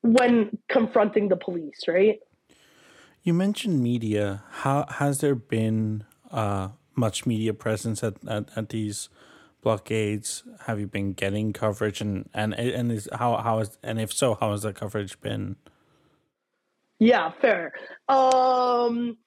[0.02, 2.20] when confronting the police, right?
[3.24, 4.44] You mentioned media.
[4.50, 9.10] How has there been uh, much media presence at, at, at these
[9.62, 10.44] blockades?
[10.66, 12.02] Have you been getting coverage?
[12.02, 15.58] And and and is how how is and if so how has that coverage been?
[17.00, 17.74] Yeah fair.
[18.08, 19.18] Um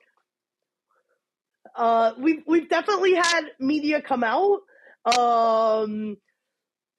[1.75, 4.61] uh we've we've definitely had media come out
[5.05, 6.17] um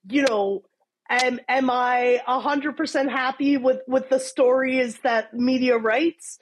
[0.09, 0.61] you know
[1.09, 6.39] am am i 100% happy with with the stories that media writes?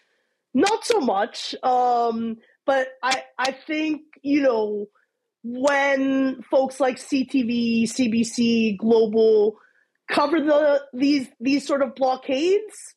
[0.53, 1.55] Not so much.
[1.63, 4.87] Um but i i think you know
[5.43, 9.57] when folks like CTV, CBC, Global
[10.09, 12.93] cover the these these sort of blockades,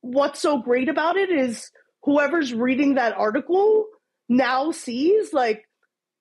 [0.00, 1.70] what's so great about it is
[2.02, 3.86] whoever's reading that article
[4.28, 5.64] now sees like,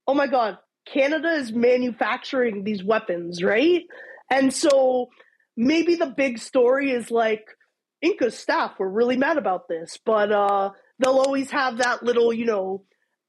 [0.08, 0.58] oh my god,
[0.92, 3.84] Canada is manufacturing these weapons, right?
[4.30, 5.10] And so
[5.58, 7.46] maybe the big story is like
[8.04, 12.46] Inkas' staff were really mad about this, but uh, they'll always have that little, you
[12.46, 12.84] know,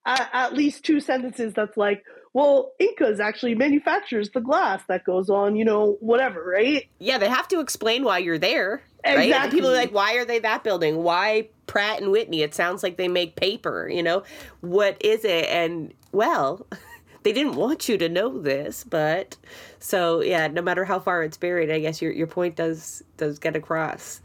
[0.05, 2.03] at, at least two sentences that's like,
[2.33, 6.87] well, Inkas actually manufactures the glass that goes on, you know, whatever, right?
[6.99, 8.83] Yeah, they have to explain why you're there.
[9.05, 9.29] Right?
[9.29, 9.33] Exactly.
[9.33, 11.03] And people are like, why are they that building?
[11.03, 12.43] Why Pratt and Whitney?
[12.43, 14.23] It sounds like they make paper, you know?
[14.61, 15.47] What is it?
[15.47, 16.67] And well,
[17.27, 19.37] they didn't want you to know this, but
[19.81, 23.41] so yeah, no matter how far it's buried, I guess your your point does does
[23.41, 24.21] get across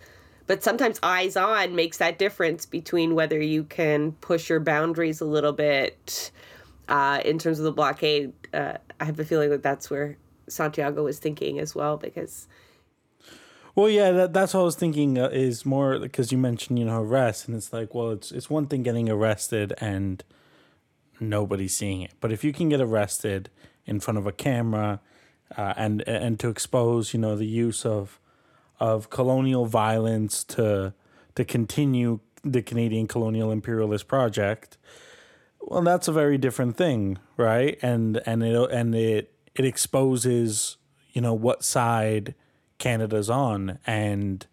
[0.52, 5.26] but sometimes eyes on makes that difference between whether you can push your boundaries a
[5.26, 6.30] little bit
[6.90, 8.34] uh, in terms of the blockade.
[8.54, 10.18] Uh, I have a feeling that that's where
[10.50, 12.50] Santiago was thinking as well because.
[13.76, 16.84] Well, yeah, that, that's what I was thinking uh, is more because you mentioned you
[16.84, 20.22] know arrest, and it's like, well, it's it's one thing getting arrested and
[21.22, 23.50] nobody seeing it, but if you can get arrested
[23.86, 25.00] in front of a camera
[25.58, 28.20] uh, and and to expose you know the use of
[28.80, 30.94] of colonial violence to
[31.36, 34.78] to continue the Canadian colonial imperialist project,
[35.62, 37.78] well, that's a very different thing, right?
[37.82, 40.78] And and it and it it exposes
[41.12, 42.34] you know what side
[42.78, 44.48] Canada's on and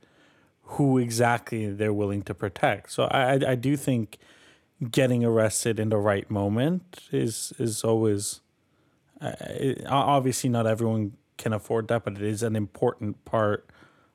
[0.63, 2.93] who exactly they're willing to protect.
[2.93, 4.19] So I I do think
[4.91, 8.41] getting arrested in the right moment is is always
[9.21, 13.69] uh, it, obviously not everyone can afford that, but it is an important part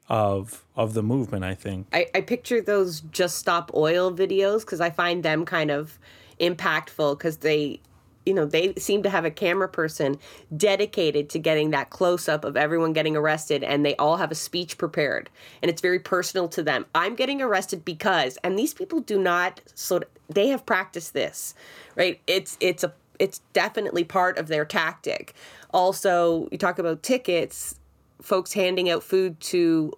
[0.07, 1.43] of of the movement.
[1.43, 1.87] I think.
[1.93, 5.99] I, I picture those just stop oil videos because I find them kind of
[6.39, 7.79] impactful because they
[8.25, 10.17] you know they seem to have a camera person
[10.55, 14.35] dedicated to getting that close up of everyone getting arrested and they all have a
[14.35, 15.29] speech prepared
[15.61, 16.85] and it's very personal to them.
[16.95, 21.53] I'm getting arrested because and these people do not so they have practiced this
[21.95, 22.19] right?
[22.27, 25.33] It's it's a it's definitely part of their tactic.
[25.73, 27.79] Also you talk about tickets
[28.21, 29.93] folks handing out food to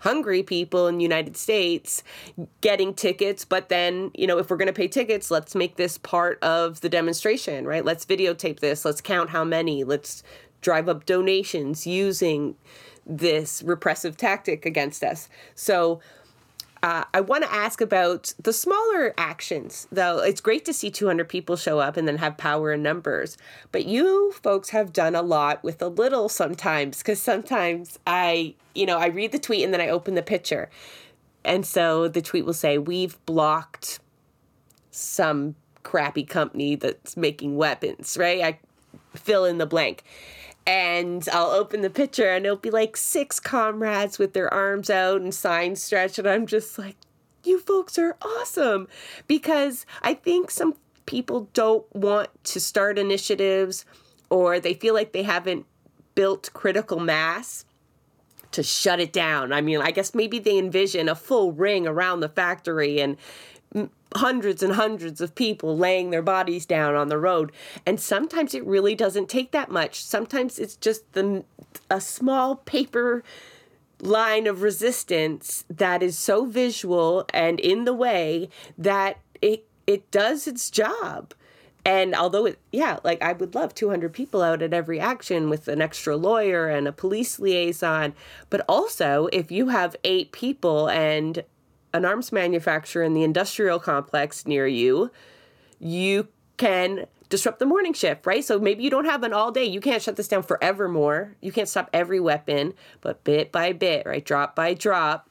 [0.00, 2.02] hungry people in the United States
[2.60, 5.98] getting tickets, but then, you know, if we're going to pay tickets, let's make this
[5.98, 7.84] part of the demonstration, right?
[7.84, 10.22] Let's videotape this, let's count how many, let's
[10.60, 12.56] drive up donations using
[13.06, 15.28] this repressive tactic against us.
[15.54, 16.00] So
[16.82, 20.18] uh, I want to ask about the smaller actions, though.
[20.18, 23.36] It's great to see 200 people show up and then have power in numbers.
[23.70, 28.86] But you folks have done a lot with a little sometimes, because sometimes I, you
[28.86, 30.70] know, I read the tweet and then I open the picture.
[31.44, 34.00] And so the tweet will say, We've blocked
[34.90, 38.42] some crappy company that's making weapons, right?
[38.42, 38.58] I
[39.14, 40.02] fill in the blank
[40.70, 45.20] and I'll open the picture and it'll be like six comrades with their arms out
[45.20, 46.20] and signs stretched.
[46.20, 46.94] And I'm just like,
[47.42, 48.86] you folks are awesome.
[49.26, 53.84] Because I think some people don't want to start initiatives
[54.30, 55.66] or they feel like they haven't
[56.14, 57.64] built critical mass
[58.52, 59.52] to shut it down.
[59.52, 63.16] I mean, I guess maybe they envision a full ring around the factory and
[64.16, 67.52] hundreds and hundreds of people laying their bodies down on the road.
[67.86, 70.02] And sometimes it really doesn't take that much.
[70.02, 71.44] Sometimes it's just the
[71.88, 73.22] a small paper
[74.00, 80.46] line of resistance that is so visual and in the way that it it does
[80.46, 81.34] its job.
[81.84, 85.66] And although it yeah like i would love 200 people out at every action with
[85.66, 88.12] an extra lawyer and a police liaison
[88.50, 91.42] but also if you have eight people and
[91.92, 95.10] an arms manufacturer in the industrial complex near you,
[95.78, 98.44] you can disrupt the morning shift, right?
[98.44, 99.64] So maybe you don't have an all day.
[99.64, 101.36] You can't shut this down forevermore.
[101.40, 104.24] You can't stop every weapon, but bit by bit, right?
[104.24, 105.28] Drop by drop.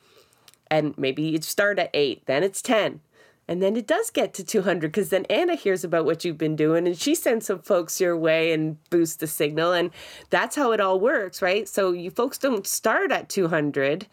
[0.71, 3.01] And maybe you start at eight, then it's 10.
[3.47, 6.55] And then it does get to 200 because then Anna hears about what you've been
[6.55, 9.73] doing and she sends some folks your way and boosts the signal.
[9.73, 9.89] And
[10.29, 11.67] that's how it all works, right?
[11.67, 14.05] So you folks don't start at 200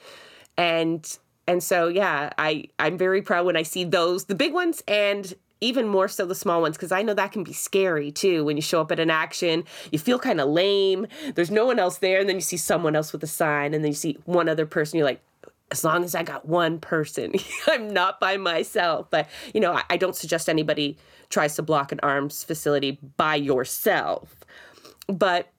[0.56, 4.82] and and so yeah i i'm very proud when i see those the big ones
[4.86, 8.44] and even more so the small ones because i know that can be scary too
[8.44, 11.78] when you show up at an action you feel kind of lame there's no one
[11.78, 14.18] else there and then you see someone else with a sign and then you see
[14.24, 15.22] one other person you're like
[15.70, 17.32] as long as i got one person
[17.68, 19.08] i'm not by myself.
[19.10, 20.96] But you know I, I don't suggest anybody
[21.28, 24.36] tries to block an arms facility by yourself.
[25.08, 25.50] But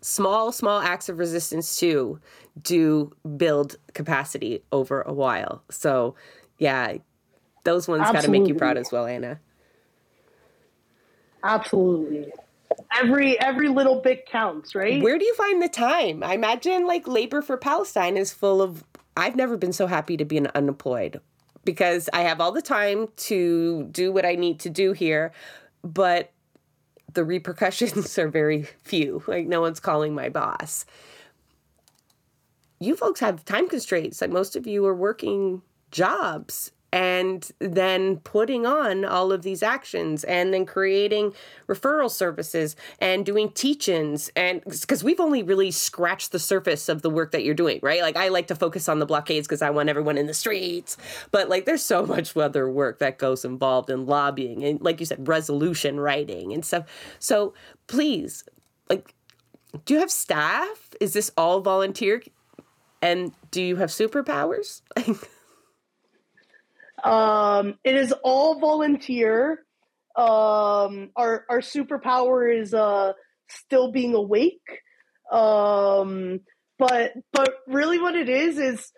[0.00, 2.20] small small acts of resistance too
[2.60, 5.62] do build capacity over a while.
[5.70, 6.14] So,
[6.58, 6.98] yeah,
[7.64, 9.40] those ones got to make you proud as well, Anna.
[11.42, 12.32] Absolutely.
[12.98, 15.02] Every every little bit counts, right?
[15.02, 16.22] Where do you find the time?
[16.22, 18.82] I imagine like labor for Palestine is full of
[19.16, 21.20] I've never been so happy to be an unemployed
[21.64, 25.32] because I have all the time to do what I need to do here,
[25.82, 26.32] but
[27.12, 29.22] the repercussions are very few.
[29.26, 30.84] Like no one's calling my boss
[32.80, 34.20] you folks have time constraints.
[34.20, 40.22] Like most of you are working jobs and then putting on all of these actions
[40.22, 41.34] and then creating
[41.66, 47.10] referral services and doing teach-ins and because we've only really scratched the surface of the
[47.10, 48.00] work that you're doing right?
[48.00, 50.96] Like i like to focus on the blockades because i want everyone in the streets.
[51.32, 55.06] But like there's so much other work that goes involved in lobbying and like you
[55.06, 56.84] said resolution writing and stuff.
[57.18, 57.54] So
[57.88, 58.44] please
[58.88, 59.16] like
[59.84, 60.90] do you have staff?
[61.00, 62.22] Is this all volunteer
[63.04, 64.80] and do you have superpowers?
[67.04, 69.62] um, it is all volunteer.
[70.16, 73.12] Um, our our superpower is uh,
[73.48, 74.80] still being awake.
[75.30, 76.40] Um,
[76.78, 78.90] but but really, what it is is,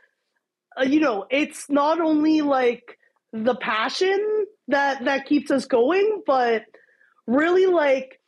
[0.80, 2.98] uh, you know, it's not only like
[3.32, 6.62] the passion that that keeps us going, but
[7.26, 8.20] really like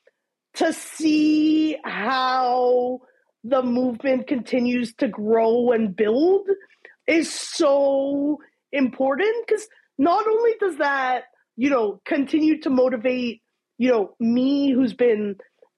[0.54, 3.02] to see how
[3.44, 6.46] the movement continues to grow and build
[7.06, 8.38] is so
[8.72, 9.66] important because
[9.96, 11.24] not only does that
[11.56, 13.40] you know continue to motivate
[13.78, 15.36] you know me who's been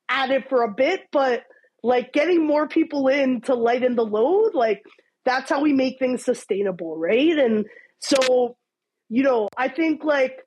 [0.08, 1.44] at it for a bit but
[1.82, 4.82] like getting more people in to lighten the load like
[5.24, 7.38] that's how we make things sustainable right?
[7.38, 7.66] And
[8.00, 8.56] so
[9.10, 10.38] you know i think like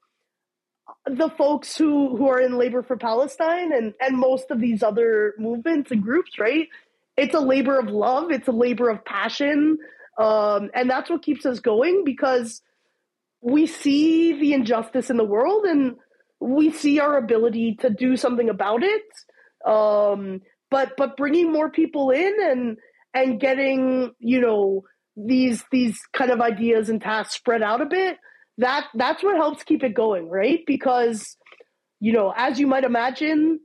[1.05, 5.34] the folks who who are in labor for palestine and and most of these other
[5.38, 6.70] movements and groups right
[7.18, 8.32] it's a labor of love.
[8.32, 9.78] It's a labor of passion.
[10.18, 12.61] Um, and that's what keeps us going because
[13.41, 15.95] we see the injustice in the world and
[16.39, 19.03] we see our ability to do something about it.
[19.66, 22.78] Um, but but bringing more people in and
[23.14, 24.84] and getting you know
[25.16, 28.18] these these kind of ideas and tasks spread out a bit
[28.57, 30.61] that that's what helps keep it going right?
[30.66, 31.38] Because
[31.99, 33.59] you know as you might imagine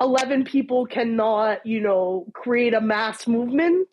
[0.00, 3.88] 11 people cannot you know create a mass movement.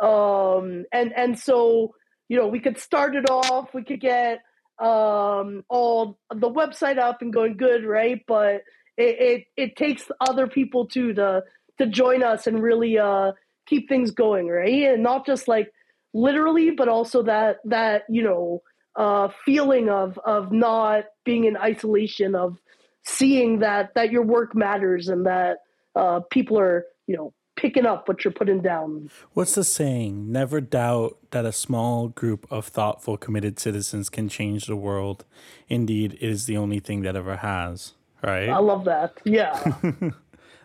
[0.00, 1.94] Um and and so
[2.28, 4.40] you know we could start it off we could get
[4.80, 8.20] um all the website up and going good right?
[8.26, 8.62] But
[8.96, 11.42] it it, it takes other people too to
[11.78, 13.32] to join us and really uh
[13.66, 14.84] keep things going right?
[14.94, 15.70] And not just like
[16.12, 18.62] literally but also that that you know
[18.96, 22.58] uh feeling of of not being in isolation of
[23.04, 25.58] seeing that that your work matters and that
[25.94, 29.10] uh people are you know picking up what you're putting down.
[29.32, 30.30] What's the saying?
[30.30, 35.24] Never doubt that a small group of thoughtful, committed citizens can change the world.
[35.68, 37.92] Indeed, it is the only thing that ever has.
[38.22, 38.48] Right?
[38.48, 39.18] I love that.
[39.24, 39.52] Yeah.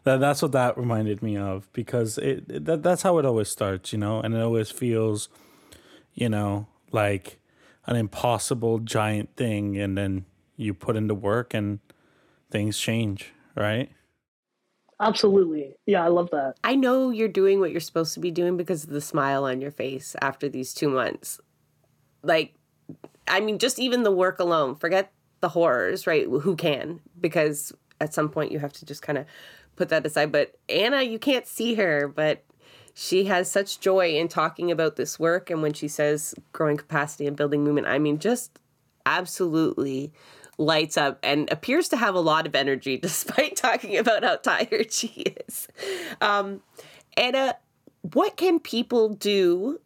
[0.04, 3.50] that, that's what that reminded me of because it, it that, that's how it always
[3.50, 5.30] starts, you know, and it always feels,
[6.14, 7.40] you know, like
[7.86, 10.26] an impossible giant thing, and then
[10.56, 11.80] you put into work and
[12.52, 13.90] things change, right?
[15.02, 15.76] Absolutely.
[15.86, 16.56] Yeah, I love that.
[16.64, 19.62] I know you're doing what you're supposed to be doing because of the smile on
[19.62, 21.40] your face after these two months.
[22.22, 22.54] Like,
[23.28, 26.26] I mean, just even the work alone, forget the horrors, right?
[26.26, 27.00] Who can?
[27.20, 27.72] Because
[28.02, 29.26] at some point you have to just kind of
[29.78, 30.32] put that aside.
[30.34, 32.44] But Anna, you can't see her, but
[32.94, 35.50] she has such joy in talking about this work.
[35.50, 38.60] And when she says growing capacity and building movement, I mean, just
[39.06, 40.12] absolutely
[40.60, 44.92] lights up and appears to have a lot of energy despite talking about how tired
[44.92, 45.68] she is.
[46.22, 46.62] Um,
[47.18, 47.58] Anna,
[48.02, 49.80] what can people do?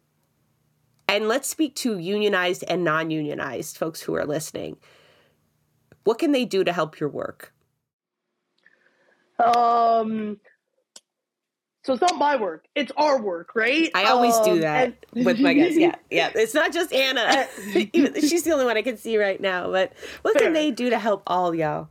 [1.08, 4.76] And let's speak to unionized and non unionized folks who are listening.
[6.04, 7.52] What can they do to help your work?
[9.38, 10.38] Um,
[11.84, 13.90] so it's not my work; it's our work, right?
[13.94, 15.78] I always um, do that and- with my guests.
[15.78, 16.30] Yeah, yeah.
[16.34, 19.70] It's not just Anna; she's the only one I can see right now.
[19.70, 20.44] But what Fair.
[20.44, 21.88] can they do to help all y'all?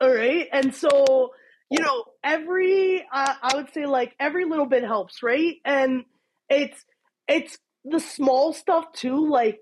[0.00, 1.32] All right, and so
[1.70, 5.56] you know, every uh, I would say like every little bit helps, right?
[5.64, 6.04] And
[6.48, 6.84] it's
[7.26, 9.58] it's the small stuff too, like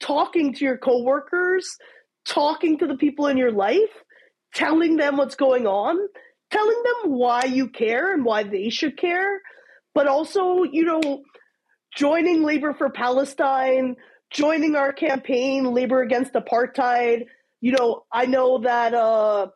[0.00, 1.76] talking to your coworkers,
[2.24, 4.02] talking to the people in your life,
[4.54, 5.98] telling them what's going on,
[6.50, 9.40] telling them why you care and why they should care,
[9.94, 11.22] but also, you know,
[11.96, 13.96] joining Labor for Palestine,
[14.30, 17.26] joining our campaign, Labor Against Apartheid.
[17.60, 19.48] You know, I know that uh,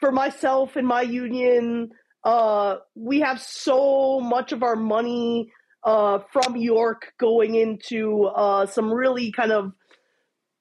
[0.00, 1.90] for myself and my union,
[2.24, 5.52] uh, we have so much of our money
[5.84, 9.72] uh, from York going into uh, some really kind of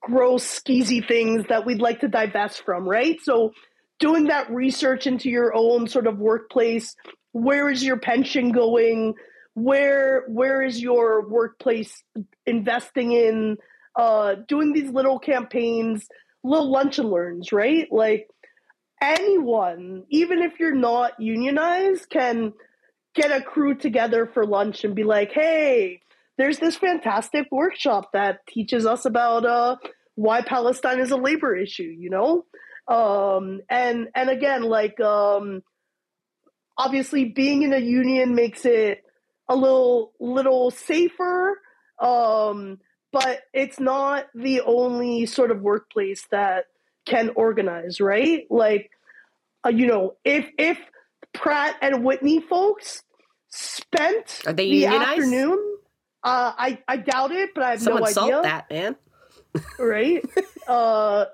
[0.01, 3.18] gross, skeezy things that we'd like to divest from, right?
[3.24, 3.51] So,
[4.00, 6.95] doing that research into your own sort of workplace,
[7.32, 9.16] where is your pension going?
[9.54, 12.04] Where where is your workplace
[12.45, 13.58] investing in?
[13.95, 16.08] Uh, doing these little campaigns,
[16.43, 17.88] little lunch and learns, right?
[17.91, 18.28] Like
[19.02, 22.54] anyone, even if you're not unionized, can
[23.16, 26.02] get a crew together for lunch and be like, hey,
[26.38, 29.78] there's this fantastic workshop that teaches us about uh,
[30.16, 32.45] why Palestine is a labor issue, you know?
[32.88, 35.62] Um, and and again, like um,
[36.78, 39.04] obviously being in a union makes it
[39.50, 41.60] a little little safer,
[42.02, 42.80] um,
[43.12, 46.66] but it's not the only sort of workplace that
[47.06, 48.46] can organize, right?
[48.50, 48.92] Like,
[49.66, 50.78] uh, you know, if if
[51.34, 53.04] Pratt and Whitney folks
[53.50, 55.20] spent Are they the unionized?
[55.24, 55.74] afternoon.
[56.24, 58.42] Uh, I I doubt it, but I have Someone no idea.
[58.44, 58.96] that, man.
[59.80, 60.24] Right?
[60.68, 61.26] uh,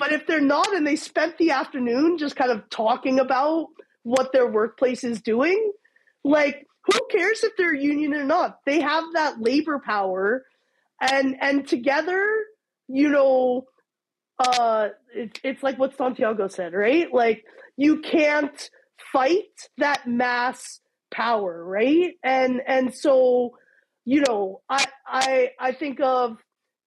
[0.00, 3.66] but if they're not, and they spent the afternoon just kind of talking about
[4.02, 5.72] what their workplace is doing,
[6.24, 8.60] like who cares if they're union or not?
[8.64, 10.46] They have that labor power,
[11.00, 12.26] and and together,
[12.88, 13.66] you know,
[14.38, 17.12] uh, it, it's like what Santiago said, right?
[17.12, 17.44] Like
[17.76, 18.70] you can't
[19.12, 20.80] fight that mass
[21.12, 22.14] power, right?
[22.24, 23.50] And and so,
[24.06, 26.38] you know, I I I think of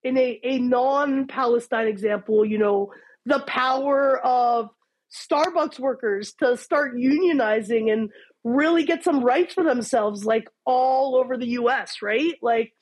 [0.04, 2.92] in a, a non-Palestine example, you know,
[3.26, 4.68] the power of
[5.10, 8.10] Starbucks workers to start unionizing and
[8.44, 12.34] really get some rights for themselves, like all over the US, right?
[12.42, 12.74] Like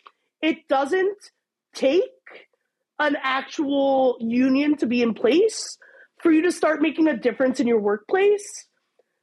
[0.42, 1.18] it doesn't
[1.74, 2.02] take
[2.98, 5.78] an actual union to be in place
[6.20, 8.66] for you to start making a difference in your workplace.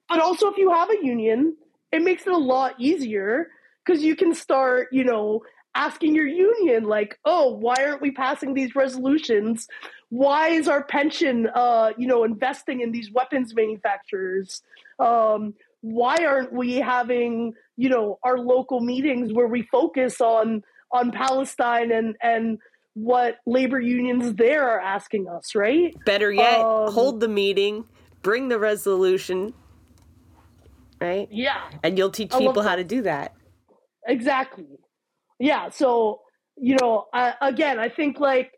[0.07, 1.55] But also, if you have a union,
[1.91, 3.47] it makes it a lot easier
[3.85, 5.41] because you can start, you know,
[5.75, 9.67] asking your union like oh why aren't we passing these resolutions?
[10.09, 14.61] Why is our pension uh you know investing in these weapons manufacturers?
[14.99, 21.11] Um why aren't we having you know our local meetings where we focus on on
[21.11, 22.57] palestine and and
[22.95, 25.95] what labor unions there are asking us right?
[26.05, 27.85] Better yet um, hold the meeting
[28.21, 29.53] bring the resolution
[30.99, 31.29] right?
[31.31, 31.61] Yeah.
[31.81, 33.33] And you'll teach people how to do that.
[34.05, 34.65] Exactly
[35.39, 36.21] yeah so
[36.57, 37.05] you know
[37.41, 38.51] again i think like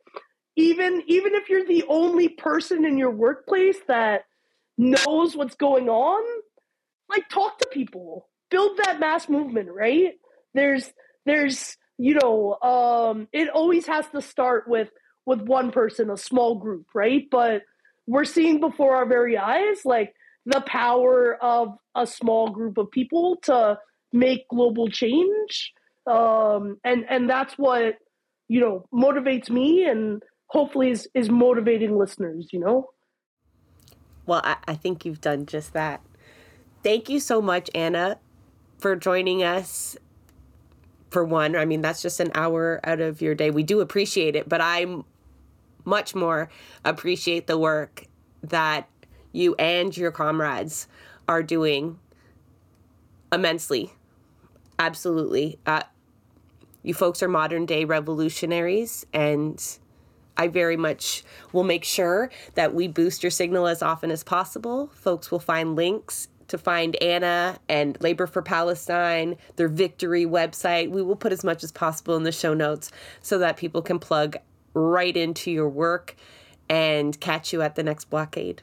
[0.56, 4.24] even even if you're the only person in your workplace that
[4.78, 6.24] knows what's going on
[7.12, 8.28] like talk to people.
[8.50, 10.14] Build that mass movement right?
[10.54, 10.92] There's
[11.26, 14.90] there's you know um it always has to start with
[15.26, 17.24] with one person a small group right?
[17.30, 17.62] But
[18.08, 20.14] we're seeing before our very eyes like
[20.46, 23.78] the power of a small group of people to
[24.12, 25.72] make global change
[26.08, 27.96] um, and and that's what
[28.48, 32.90] you know motivates me and hopefully is is motivating listeners you know?
[34.26, 36.02] Well I, I think you've done just that.
[36.84, 38.18] Thank you so much anna
[38.80, 39.96] for joining us
[41.12, 41.56] for one.
[41.56, 43.52] I mean that's just an hour out of your day.
[43.52, 45.06] We do appreciate it but i'm
[45.84, 46.48] much more
[46.86, 48.06] appreciate the work
[48.44, 48.88] that
[49.32, 50.88] you and your comrades
[51.28, 52.00] are doing
[53.32, 53.94] immensely.
[54.78, 55.60] Absolutely.
[55.66, 55.84] Uh,
[56.84, 59.62] you folks are modern day revolutionaries, and
[60.38, 61.24] I very much
[61.54, 64.90] will make sure that we boost your signal as often as possible.
[64.94, 70.92] Folks will find links to find Anna and Labor for Palestine, their victory website.
[70.92, 74.00] We will put as much as possible in the show notes so that people can
[74.00, 74.38] plug
[74.74, 76.16] right into your work
[76.70, 78.62] and catch you at the next blockade.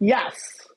[0.00, 0.68] Yes.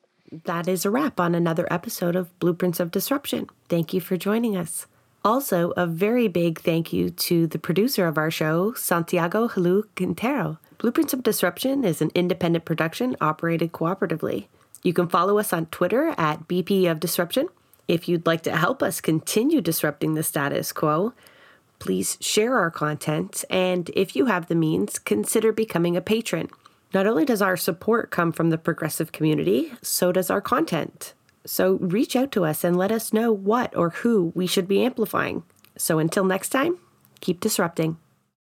[0.43, 3.47] That is a wrap on another episode of Blueprints of Disruption.
[3.69, 4.88] Thank you for joining us.
[5.26, 10.59] Also, a very big thank you to the producer of our show, Santiago Halu Quintero.
[10.78, 14.45] Blueprints of Disruption is an independent production operated cooperatively.
[14.84, 17.47] You can follow us on Twitter at BP of Disruption.
[17.88, 21.13] If you'd like to help us continue disrupting the status quo,
[21.80, 26.49] please share our content, and if you have the means, consider becoming a patron.
[26.93, 31.15] Not only does our support come from the progressive community, so does our content.
[31.46, 34.84] So reach out to us and let us know what or who we should be
[34.84, 35.43] amplifying.
[35.78, 36.78] So until next time,
[37.22, 37.98] keep disrupting.